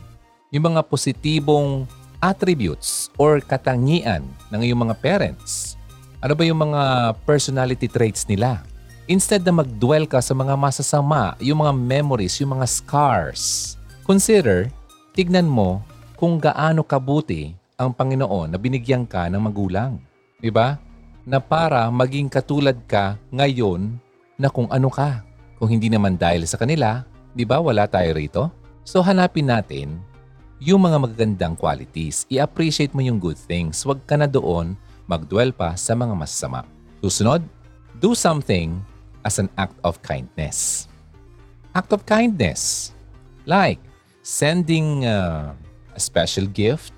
[0.52, 1.88] Yung mga positibong
[2.20, 5.80] attributes or katangian ng iyong mga parents.
[6.20, 8.60] Ano ba yung mga personality traits nila?
[9.08, 13.74] Instead na mag-dwell ka sa mga masasama, yung mga memories, yung mga scars,
[14.04, 14.70] consider,
[15.16, 15.82] tignan mo
[16.20, 19.97] kung gaano kabuti ang Panginoon na binigyan ka ng magulang.
[20.38, 20.76] Di ba?
[21.24, 23.95] Na para maging katulad ka ngayon
[24.36, 25.24] na kung ano ka.
[25.60, 27.03] Kung hindi naman dahil sa kanila,
[27.36, 28.47] di ba wala tayo rito?
[28.88, 29.99] So hanapin natin
[30.64, 32.24] yung mga magagandang qualities.
[32.32, 33.84] I-appreciate mo yung good things.
[33.84, 36.64] Huwag ka na doon mag-dwell pa sa mga masama.
[37.03, 37.43] Susunod,
[37.99, 38.80] do something
[39.28, 40.88] as an act of kindness.
[41.76, 42.95] Act of kindness.
[43.43, 43.84] Like
[44.24, 45.51] sending uh,
[45.91, 46.95] a special gift,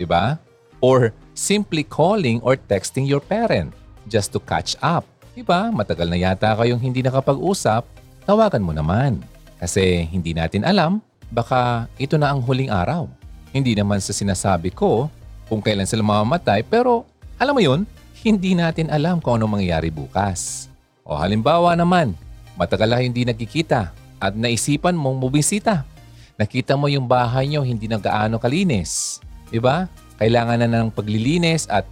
[0.00, 0.40] di ba?
[0.80, 3.76] Or simply calling or texting your parent
[4.08, 5.04] just to catch up.
[5.32, 5.72] Di ba?
[5.72, 7.88] Matagal na yata kayong hindi nakapag-usap,
[8.28, 9.24] tawagan mo naman.
[9.56, 11.00] Kasi hindi natin alam,
[11.32, 13.08] baka ito na ang huling araw.
[13.52, 15.08] Hindi naman sa sinasabi ko
[15.48, 17.08] kung kailan sila mamamatay, pero
[17.40, 17.88] alam mo yun,
[18.20, 20.68] hindi natin alam kung ano mangyayari bukas.
[21.02, 22.12] O halimbawa naman,
[22.54, 25.88] matagal na hindi nagkikita at naisipan mong bubisita.
[26.36, 29.20] Nakita mo yung bahay nyo hindi na gaano kalinis.
[29.48, 29.88] Diba?
[30.20, 31.84] Kailangan na ng paglilinis at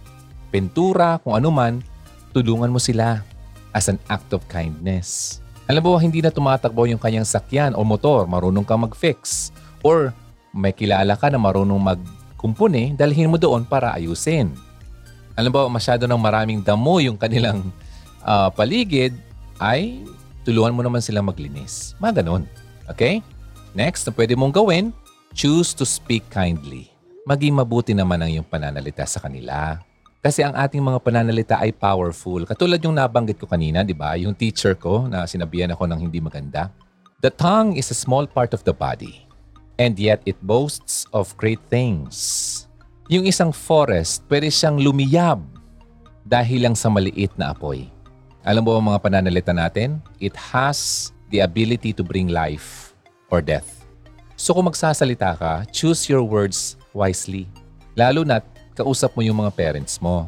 [0.53, 1.83] pentura, kung ano man,
[2.31, 3.21] tulungan mo sila
[3.71, 5.39] as an act of kindness.
[5.71, 9.49] Alam mo, hindi na tumatakbo yung kanyang sakyan o motor, marunong kang mag-fix.
[9.85, 10.11] Or
[10.51, 14.51] may kilala ka na marunong magkumpune, dalhin mo doon para ayusin.
[15.39, 17.71] Alam mo, masyado ng maraming damo yung kanilang
[18.27, 19.15] uh, paligid,
[19.61, 20.03] ay
[20.43, 21.95] tulungan mo naman silang maglinis.
[22.03, 22.43] Mga ganun.
[22.91, 23.23] Okay?
[23.71, 24.91] Next na pwede mong gawin,
[25.31, 26.91] choose to speak kindly.
[27.23, 29.79] Maging mabuti naman ang iyong pananalita sa kanila.
[30.21, 32.45] Kasi ang ating mga pananalita ay powerful.
[32.45, 34.13] Katulad yung nabanggit ko kanina, di ba?
[34.21, 36.69] Yung teacher ko na sinabihan ako ng hindi maganda.
[37.25, 39.25] The tongue is a small part of the body.
[39.81, 42.13] And yet it boasts of great things.
[43.09, 45.41] Yung isang forest, pwede siyang lumiyab
[46.21, 47.89] dahil lang sa maliit na apoy.
[48.45, 50.05] Alam mo ang mga pananalita natin?
[50.21, 52.93] It has the ability to bring life
[53.33, 53.89] or death.
[54.37, 57.49] So kung magsasalita ka, choose your words wisely.
[57.97, 58.45] Lalo na't
[58.75, 60.27] kausap mo yung mga parents mo.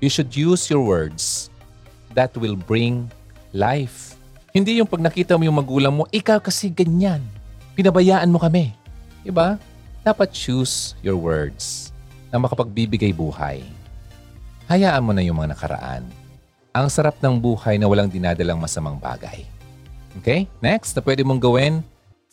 [0.00, 1.48] You should use your words
[2.12, 3.08] that will bring
[3.52, 4.16] life.
[4.52, 7.20] Hindi yung pag nakita mo yung magulang mo, ikaw kasi ganyan.
[7.76, 8.72] Pinabayaan mo kami.
[9.20, 9.60] Diba?
[10.00, 11.92] Dapat choose your words
[12.32, 13.60] na makapagbibigay buhay.
[14.68, 16.04] Hayaan mo na yung mga nakaraan.
[16.76, 19.44] Ang sarap ng buhay na walang dinadalang masamang bagay.
[20.20, 20.44] Okay?
[20.60, 21.80] Next na pwede mong gawin,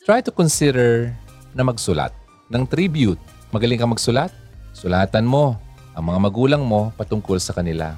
[0.04, 1.16] try to consider
[1.56, 2.12] na magsulat
[2.52, 3.20] ng tribute.
[3.52, 4.32] Magaling ka magsulat?
[4.74, 5.56] Sulatan mo
[5.94, 7.94] ang mga magulang mo patungkol sa kanila.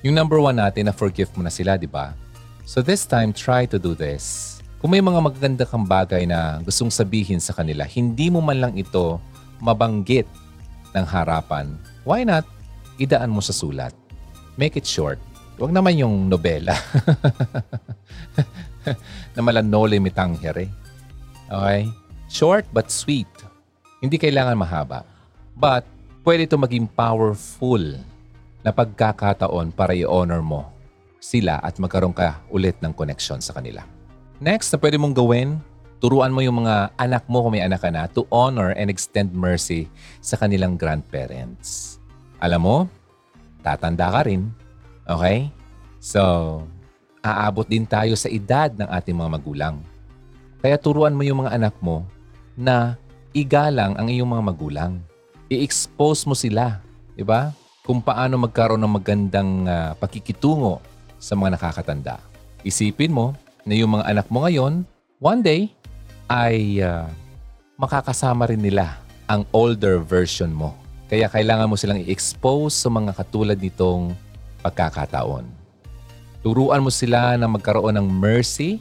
[0.00, 2.16] Yung number one natin na forgive mo na sila, di ba?
[2.64, 4.56] So this time, try to do this.
[4.80, 8.72] Kung may mga magaganda kang bagay na gustong sabihin sa kanila, hindi mo man lang
[8.78, 9.20] ito
[9.60, 10.24] mabanggit
[10.96, 11.76] ng harapan,
[12.08, 12.48] why not
[12.96, 13.92] idaan mo sa sulat?
[14.56, 15.20] Make it short.
[15.60, 16.72] Huwag naman yung nobela.
[19.36, 20.72] na malanole mitanghere.
[21.50, 21.90] Okay?
[22.32, 23.28] Short but sweet.
[24.00, 25.04] Hindi kailangan mahaba.
[25.52, 25.84] But
[26.26, 27.82] pwede ito maging powerful
[28.60, 30.68] na pagkakataon para i-honor mo
[31.20, 33.84] sila at magkaroon ka ulit ng connection sa kanila.
[34.40, 35.60] Next na pwede mong gawin,
[36.00, 39.36] Turuan mo yung mga anak mo kung may anak ka na to honor and extend
[39.36, 39.84] mercy
[40.24, 42.00] sa kanilang grandparents.
[42.40, 42.76] Alam mo,
[43.60, 44.48] tatanda ka rin.
[45.04, 45.52] Okay?
[46.00, 46.64] So,
[47.20, 49.76] aabot din tayo sa edad ng ating mga magulang.
[50.64, 52.08] Kaya turuan mo yung mga anak mo
[52.56, 52.96] na
[53.36, 55.04] igalang ang iyong mga magulang.
[55.50, 56.78] I-expose mo sila,
[57.18, 57.50] di ba?
[57.82, 60.78] Kung paano magkaroon ng magandang uh, pakikitungo
[61.18, 62.22] sa mga nakakatanda.
[62.62, 63.34] Isipin mo
[63.66, 64.86] na yung mga anak mo ngayon,
[65.18, 65.66] one day,
[66.30, 67.10] ay uh,
[67.74, 70.70] makakasama rin nila ang older version mo.
[71.10, 74.14] Kaya kailangan mo silang i-expose sa mga katulad nitong
[74.62, 75.50] pagkakataon.
[76.46, 78.78] Turuan mo sila na magkaroon ng mercy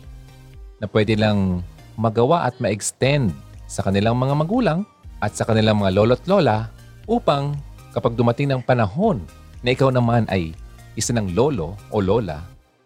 [0.77, 1.65] na pwede lang
[1.97, 3.33] magawa at ma-extend
[3.65, 4.85] sa kanilang mga magulang
[5.19, 6.71] at sa kanilang mga lolo't lola
[7.07, 7.55] upang
[7.91, 9.23] kapag dumating ng panahon
[9.59, 10.55] na ikaw naman ay
[10.95, 12.43] isa ng lolo o lola,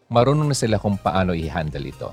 [0.10, 2.10] marunong na sila kung paano i-handle ito.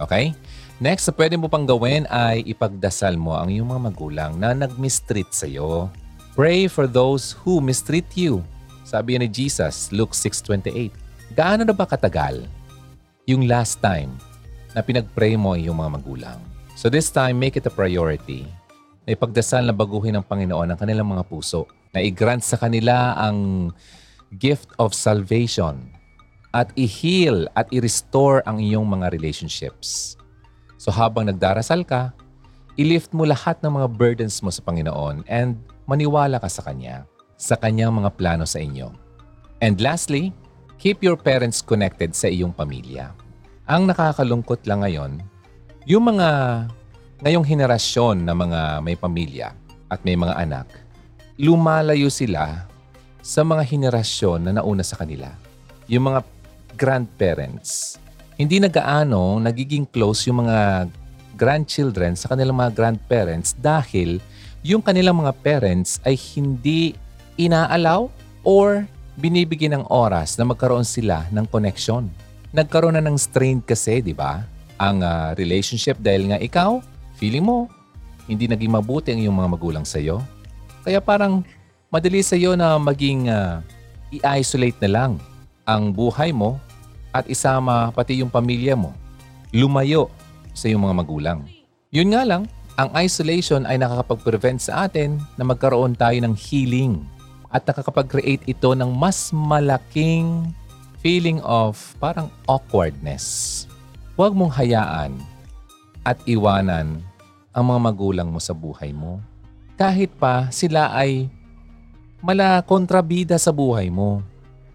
[0.00, 0.32] Okay?
[0.80, 5.28] Next, sa pwede mo pang gawin ay ipagdasal mo ang iyong mga magulang na nag-mistreat
[5.28, 5.92] sa iyo.
[6.32, 8.40] Pray for those who mistreat you.
[8.88, 11.36] Sabi ni Jesus, Luke 6.28.
[11.36, 12.48] Gaano na ba katagal
[13.28, 14.16] yung last time
[14.72, 16.38] na pinag-pray mo ang iyong mga magulang?
[16.80, 18.48] So this time, make it a priority
[19.10, 23.74] na ipagdasal na baguhin ng Panginoon ang kanilang mga puso, na i-grant sa kanila ang
[24.38, 25.90] gift of salvation
[26.54, 30.14] at i-heal at i-restore ang iyong mga relationships.
[30.78, 32.14] So habang nagdarasal ka,
[32.78, 35.58] i-lift mo lahat ng mga burdens mo sa Panginoon and
[35.90, 37.02] maniwala ka sa Kanya,
[37.34, 38.94] sa Kanyang mga plano sa inyo.
[39.58, 40.30] And lastly,
[40.78, 43.10] keep your parents connected sa iyong pamilya.
[43.66, 45.18] Ang nakakalungkot lang ngayon,
[45.90, 46.28] yung mga
[47.20, 49.52] ngayong henerasyon na mga may pamilya
[49.92, 50.66] at may mga anak,
[51.36, 52.64] lumalayo sila
[53.20, 55.28] sa mga henerasyon na nauna sa kanila.
[55.84, 56.24] Yung mga
[56.80, 58.00] grandparents,
[58.40, 60.88] hindi na gaano nagiging close yung mga
[61.36, 64.16] grandchildren sa kanilang mga grandparents dahil
[64.64, 66.96] yung kanilang mga parents ay hindi
[67.36, 68.08] inaalaw
[68.48, 68.88] or
[69.20, 72.08] binibigyan ng oras na magkaroon sila ng connection.
[72.56, 74.40] Nagkaroon na ng strain kasi, di ba?
[74.80, 76.80] Ang uh, relationship dahil nga ikaw,
[77.20, 77.68] feeling mo,
[78.24, 80.24] hindi naging mabuti ang iyong mga magulang sa iyo.
[80.80, 81.44] Kaya parang
[81.92, 83.60] madali sa iyo na maging uh,
[84.08, 85.12] i-isolate na lang
[85.68, 86.56] ang buhay mo
[87.12, 88.96] at isama pati yung pamilya mo.
[89.52, 90.08] Lumayo
[90.56, 91.38] sa iyong mga magulang.
[91.92, 92.48] Yun nga lang,
[92.80, 97.04] ang isolation ay nakakapag-prevent sa atin na magkaroon tayo ng healing
[97.50, 100.54] at nakakapag-create ito ng mas malaking
[101.02, 103.66] feeling of parang awkwardness.
[104.14, 105.18] Huwag mong hayaan
[106.06, 107.02] at iwanan
[107.50, 109.18] ang mga magulang mo sa buhay mo.
[109.74, 111.26] Kahit pa sila ay
[112.20, 114.20] mala kontrabida sa buhay mo.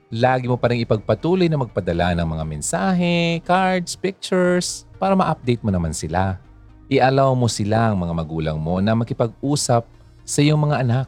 [0.09, 5.73] Lagi mo pa rin ipagpatuloy na magpadala ng mga mensahe, cards, pictures para ma-update mo
[5.73, 6.37] naman sila.
[6.85, 9.83] I-allow mo sila ang mga magulang mo na makipag-usap
[10.25, 11.07] sa iyong mga anak.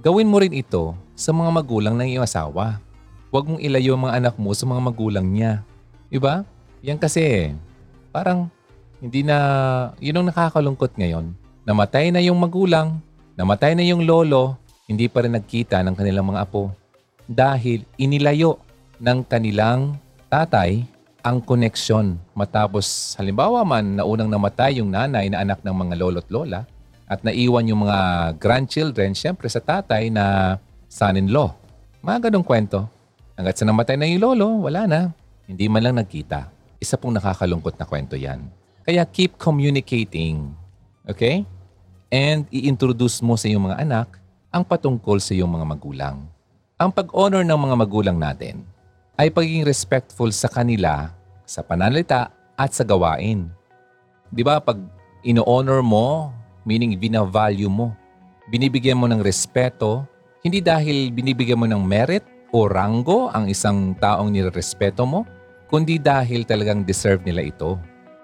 [0.00, 2.78] Gawin mo rin ito sa mga magulang ng iyong asawa.
[3.30, 5.62] Huwag mong ilayo ang mga anak mo sa mga magulang niya.
[6.10, 6.42] Diba?
[6.82, 7.54] Yan kasi,
[8.10, 8.50] parang
[9.00, 9.36] hindi na,
[9.96, 11.32] yun ang nakakalungkot ngayon.
[11.64, 13.00] Namatay na yung magulang,
[13.34, 16.68] namatay na yung lolo, hindi pa rin nagkita ng kanilang mga apo.
[17.24, 18.60] Dahil inilayo
[19.00, 19.96] ng kanilang
[20.28, 20.84] tatay
[21.20, 26.28] ang koneksyon matapos halimbawa man na unang namatay yung nanay na anak ng mga lolo't
[26.28, 26.68] lola,
[27.10, 27.98] at naiwan yung mga
[28.38, 31.50] grandchildren, syempre sa tatay na son-in-law.
[32.06, 32.86] Mga ganong kwento.
[33.34, 35.00] Hanggat sa namatay na yung lolo, wala na.
[35.48, 36.46] Hindi man lang nagkita.
[36.78, 38.59] Isa pong nakakalungkot na kwento yan.
[38.84, 40.52] Kaya keep communicating.
[41.04, 41.44] Okay?
[42.10, 44.18] And i-introduce mo sa iyong mga anak
[44.50, 46.16] ang patungkol sa iyong mga magulang.
[46.80, 48.66] Ang pag-honor ng mga magulang natin
[49.20, 51.12] ay pagiging respectful sa kanila
[51.44, 53.52] sa pananalita at sa gawain.
[54.32, 54.80] Di ba pag
[55.22, 56.32] ino-honor mo
[56.64, 57.92] meaning binavalue mo.
[58.50, 60.04] Binibigyan mo ng respeto,
[60.42, 65.22] hindi dahil binibigyan mo ng merit o ranggo ang isang taong nirespeto mo,
[65.70, 67.78] kundi dahil talagang deserve nila ito.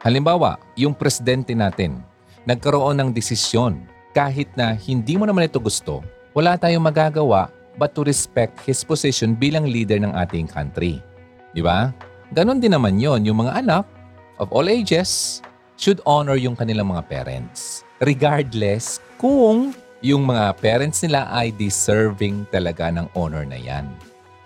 [0.05, 2.05] Halimbawa, yung presidente natin,
[2.45, 3.81] nagkaroon ng desisyon
[4.13, 6.01] kahit na hindi mo naman ito gusto,
[6.37, 11.01] wala tayong magagawa but to respect his position bilang leader ng ating country.
[11.53, 11.93] Di ba?
[12.33, 13.85] Ganon din naman yon yung mga anak
[14.41, 15.41] of all ages
[15.77, 19.73] should honor yung kanilang mga parents regardless kung
[20.05, 23.89] yung mga parents nila ay deserving talaga ng honor na yan.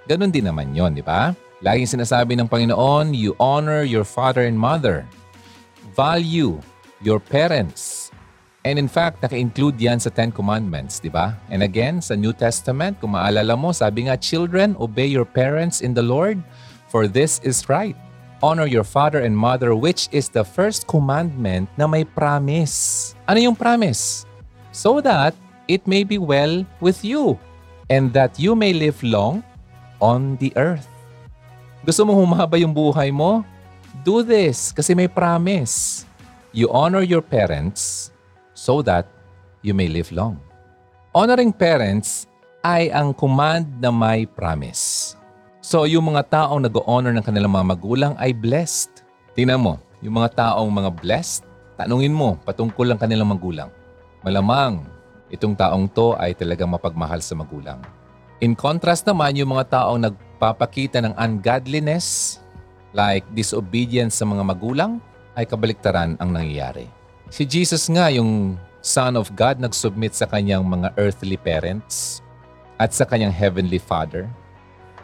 [0.06, 1.34] Ganon din naman yon, di ba?
[1.60, 5.04] Laging sinasabi ng Panginoon, you honor your father and mother.
[5.96, 6.60] Value
[7.00, 8.10] your parents.
[8.64, 11.32] And in fact, naka-include yan sa Ten Commandments, di ba?
[11.48, 15.96] And again, sa New Testament, kung maalala mo, sabi nga, Children, obey your parents in
[15.96, 16.36] the Lord,
[16.92, 17.96] for this is right.
[18.42, 23.12] honor your father and mother which is the first commandment na may promise.
[23.28, 24.24] Ano yung promise?
[24.72, 25.36] So that
[25.68, 27.38] it may be well with you
[27.92, 29.44] and that you may live long
[30.00, 30.88] on the earth.
[31.84, 33.44] Gusto mo humaba yung buhay mo?
[34.00, 36.08] Do this kasi may promise.
[36.56, 38.08] You honor your parents
[38.56, 39.04] so that
[39.60, 40.40] you may live long.
[41.12, 42.24] Honoring parents
[42.64, 45.12] ay ang command na may promise.
[45.60, 49.04] So yung mga taong nag-honor ng kanilang mga magulang ay blessed.
[49.36, 51.44] Tingnan mo, yung mga taong mga blessed,
[51.76, 53.68] tanungin mo patungkol ng kanilang magulang.
[54.24, 54.80] Malamang
[55.28, 57.84] itong taong to ay talagang mapagmahal sa magulang.
[58.40, 62.40] In contrast naman, yung mga taong nagpapakita ng ungodliness,
[62.96, 65.02] like disobedience sa mga magulang,
[65.38, 66.90] ay kabaliktaran ang nangyayari.
[67.30, 72.24] Si Jesus nga, yung Son of God, nag-submit sa kanyang mga earthly parents
[72.80, 74.26] at sa kanyang heavenly Father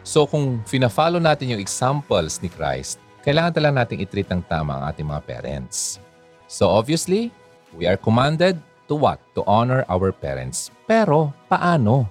[0.07, 2.95] So kung fina-follow natin yung examples ni Christ,
[3.27, 5.99] kailangan talaga natin itreat ng tama ang ating mga parents.
[6.47, 7.27] So obviously,
[7.75, 8.55] we are commanded
[8.87, 9.19] to what?
[9.35, 10.71] To honor our parents.
[10.87, 12.07] Pero paano?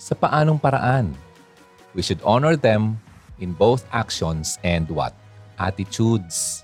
[0.00, 1.12] Sa paanong paraan?
[1.92, 2.96] We should honor them
[3.42, 5.10] in both actions and what?
[5.58, 6.62] Attitudes.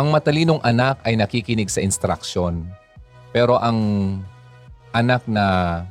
[0.00, 2.64] Ang matalinong anak ay nakikinig sa instruction.
[3.30, 3.78] Pero ang
[4.96, 5.84] anak na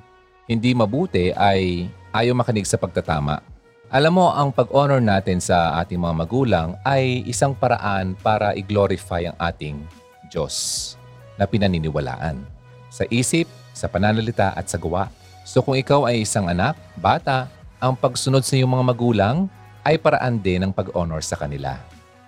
[0.50, 3.54] hindi mabuti ay ayaw makinig sa pagtatama
[3.94, 9.38] alam mo, ang pag-honor natin sa ating mga magulang ay isang paraan para i-glorify ang
[9.38, 9.86] ating
[10.34, 10.98] Diyos
[11.38, 12.42] na pinaniniwalaan.
[12.90, 15.14] Sa isip, sa pananalita at sa gawa.
[15.46, 17.46] So kung ikaw ay isang anak, bata,
[17.78, 19.46] ang pagsunod sa iyong mga magulang
[19.84, 21.80] ay paraan din ng pag-honor sa kanila.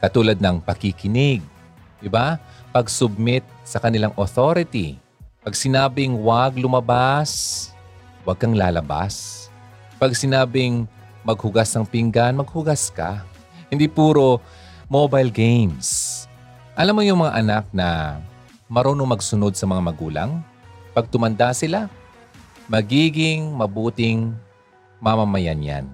[0.03, 1.39] Katulad ng pakikinig,
[2.03, 2.35] di ba?
[2.75, 4.99] Pag-submit sa kanilang authority.
[5.41, 7.71] Pag sinabing huwag lumabas,
[8.27, 9.47] huwag kang lalabas.
[9.95, 10.83] Pag sinabing
[11.23, 13.23] maghugas ng pinggan, maghugas ka.
[13.71, 14.43] Hindi puro
[14.91, 16.21] mobile games.
[16.75, 18.19] Alam mo yung mga anak na
[18.67, 20.43] marunong magsunod sa mga magulang?
[20.91, 21.87] Pag tumanda sila,
[22.67, 24.35] magiging mabuting
[24.99, 25.85] mamamayan yan.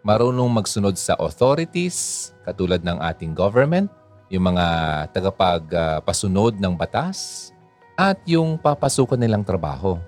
[0.00, 3.92] Marunong magsunod sa authorities, katulad ng ating government,
[4.32, 4.66] yung mga
[5.12, 7.50] tagapagpasunod ng batas,
[7.98, 10.00] at yung papasukan nilang trabaho.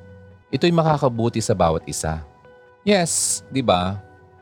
[0.48, 2.24] Ito'y makakabuti sa bawat isa.
[2.88, 4.00] Yes, di ba?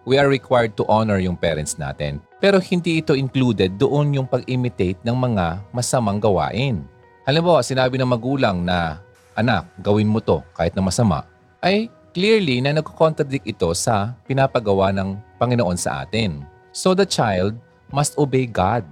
[0.08, 2.20] we are required to honor yung parents natin.
[2.40, 6.82] Pero hindi ito included doon yung pag-imitate ng mga masamang gawain.
[7.28, 9.04] Halimbawa, sinabi ng magulang na,
[9.36, 11.28] anak, gawin mo to kahit na masama,
[11.60, 16.42] ay clearly na nagko-contradict ito sa pinapagawa ng Panginoon sa atin.
[16.70, 17.58] So the child
[17.90, 18.86] must obey God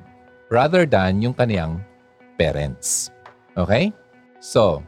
[0.50, 1.82] rather than yung kaniyang
[2.38, 3.10] parents.
[3.58, 3.90] Okay?
[4.38, 4.82] So,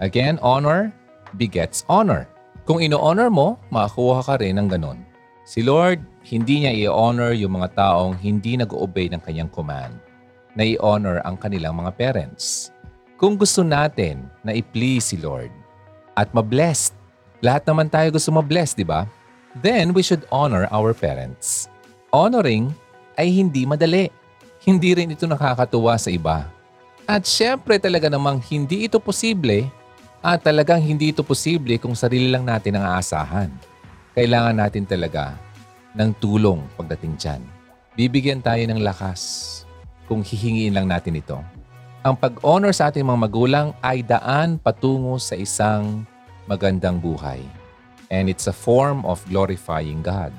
[0.00, 0.92] again, honor
[1.36, 2.24] begets honor.
[2.66, 5.06] Kung ino-honor mo, makakuha ka rin ng ganun.
[5.46, 9.94] Si Lord, hindi niya i-honor yung mga taong hindi nag-obey ng kanyang command,
[10.58, 12.74] na i-honor ang kanilang mga parents.
[13.14, 15.54] Kung gusto natin na i-please si Lord
[16.18, 16.98] at ma-blessed,
[17.40, 19.04] lahat naman tayo gusto ma-bless, di ba?
[19.60, 21.68] Then we should honor our parents.
[22.12, 22.72] Honoring
[23.16, 24.12] ay hindi madali.
[24.64, 26.48] Hindi rin ito nakakatuwa sa iba.
[27.06, 29.70] At syempre talaga namang hindi ito posible
[30.20, 33.52] at talagang hindi ito posible kung sarili lang natin ang aasahan
[34.16, 35.36] kailangan natin talaga
[35.92, 37.42] ng tulong pagdating dyan.
[38.00, 39.20] Bibigyan tayo ng lakas
[40.08, 41.36] kung hihingiin lang natin ito.
[42.00, 46.08] Ang pag-honor sa ating mga magulang ay daan patungo sa isang
[46.46, 47.42] magandang buhay.
[48.10, 50.30] And it's a form of glorifying God.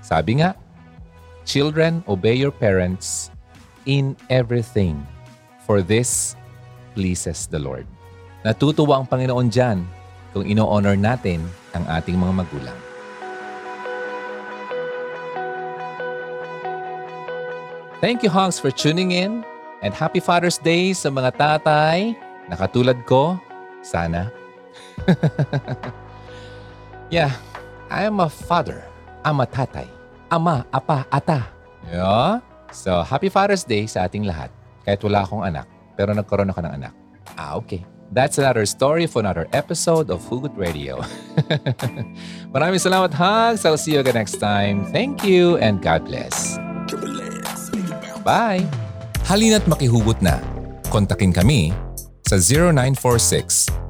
[0.00, 0.56] Sabi nga,
[1.48, 3.32] Children, obey your parents
[3.88, 5.00] in everything,
[5.64, 6.36] for this
[6.92, 7.88] pleases the Lord.
[8.44, 9.84] Natutuwa ang Panginoon dyan
[10.32, 11.44] kung ino-honor natin
[11.76, 12.78] ang ating mga magulang.
[18.00, 19.44] Thank you, Honks, for tuning in.
[19.84, 22.16] And happy Father's Day sa mga tatay
[22.48, 23.36] na katulad ko.
[23.84, 24.39] Sana.
[27.14, 27.32] yeah,
[27.88, 28.84] I am a father.
[29.24, 29.88] I'm a tatay.
[30.30, 31.50] Ama, apa, ata.
[31.90, 32.40] Yeah?
[32.70, 34.48] So, happy Father's Day sa ating lahat.
[34.86, 35.66] Kahit wala akong anak,
[35.98, 36.94] pero nagkaroon ako ng anak.
[37.34, 37.82] Ah, okay.
[38.10, 40.98] That's another story for another episode of Hugot Radio.
[42.54, 43.62] Maraming salamat, Hugs.
[43.62, 44.82] I'll see you again next time.
[44.90, 46.58] Thank you and God bless.
[48.26, 48.66] Bye!
[49.30, 50.42] Halina't makihugot na.
[50.90, 51.70] Kontakin kami
[52.26, 53.89] sa 0946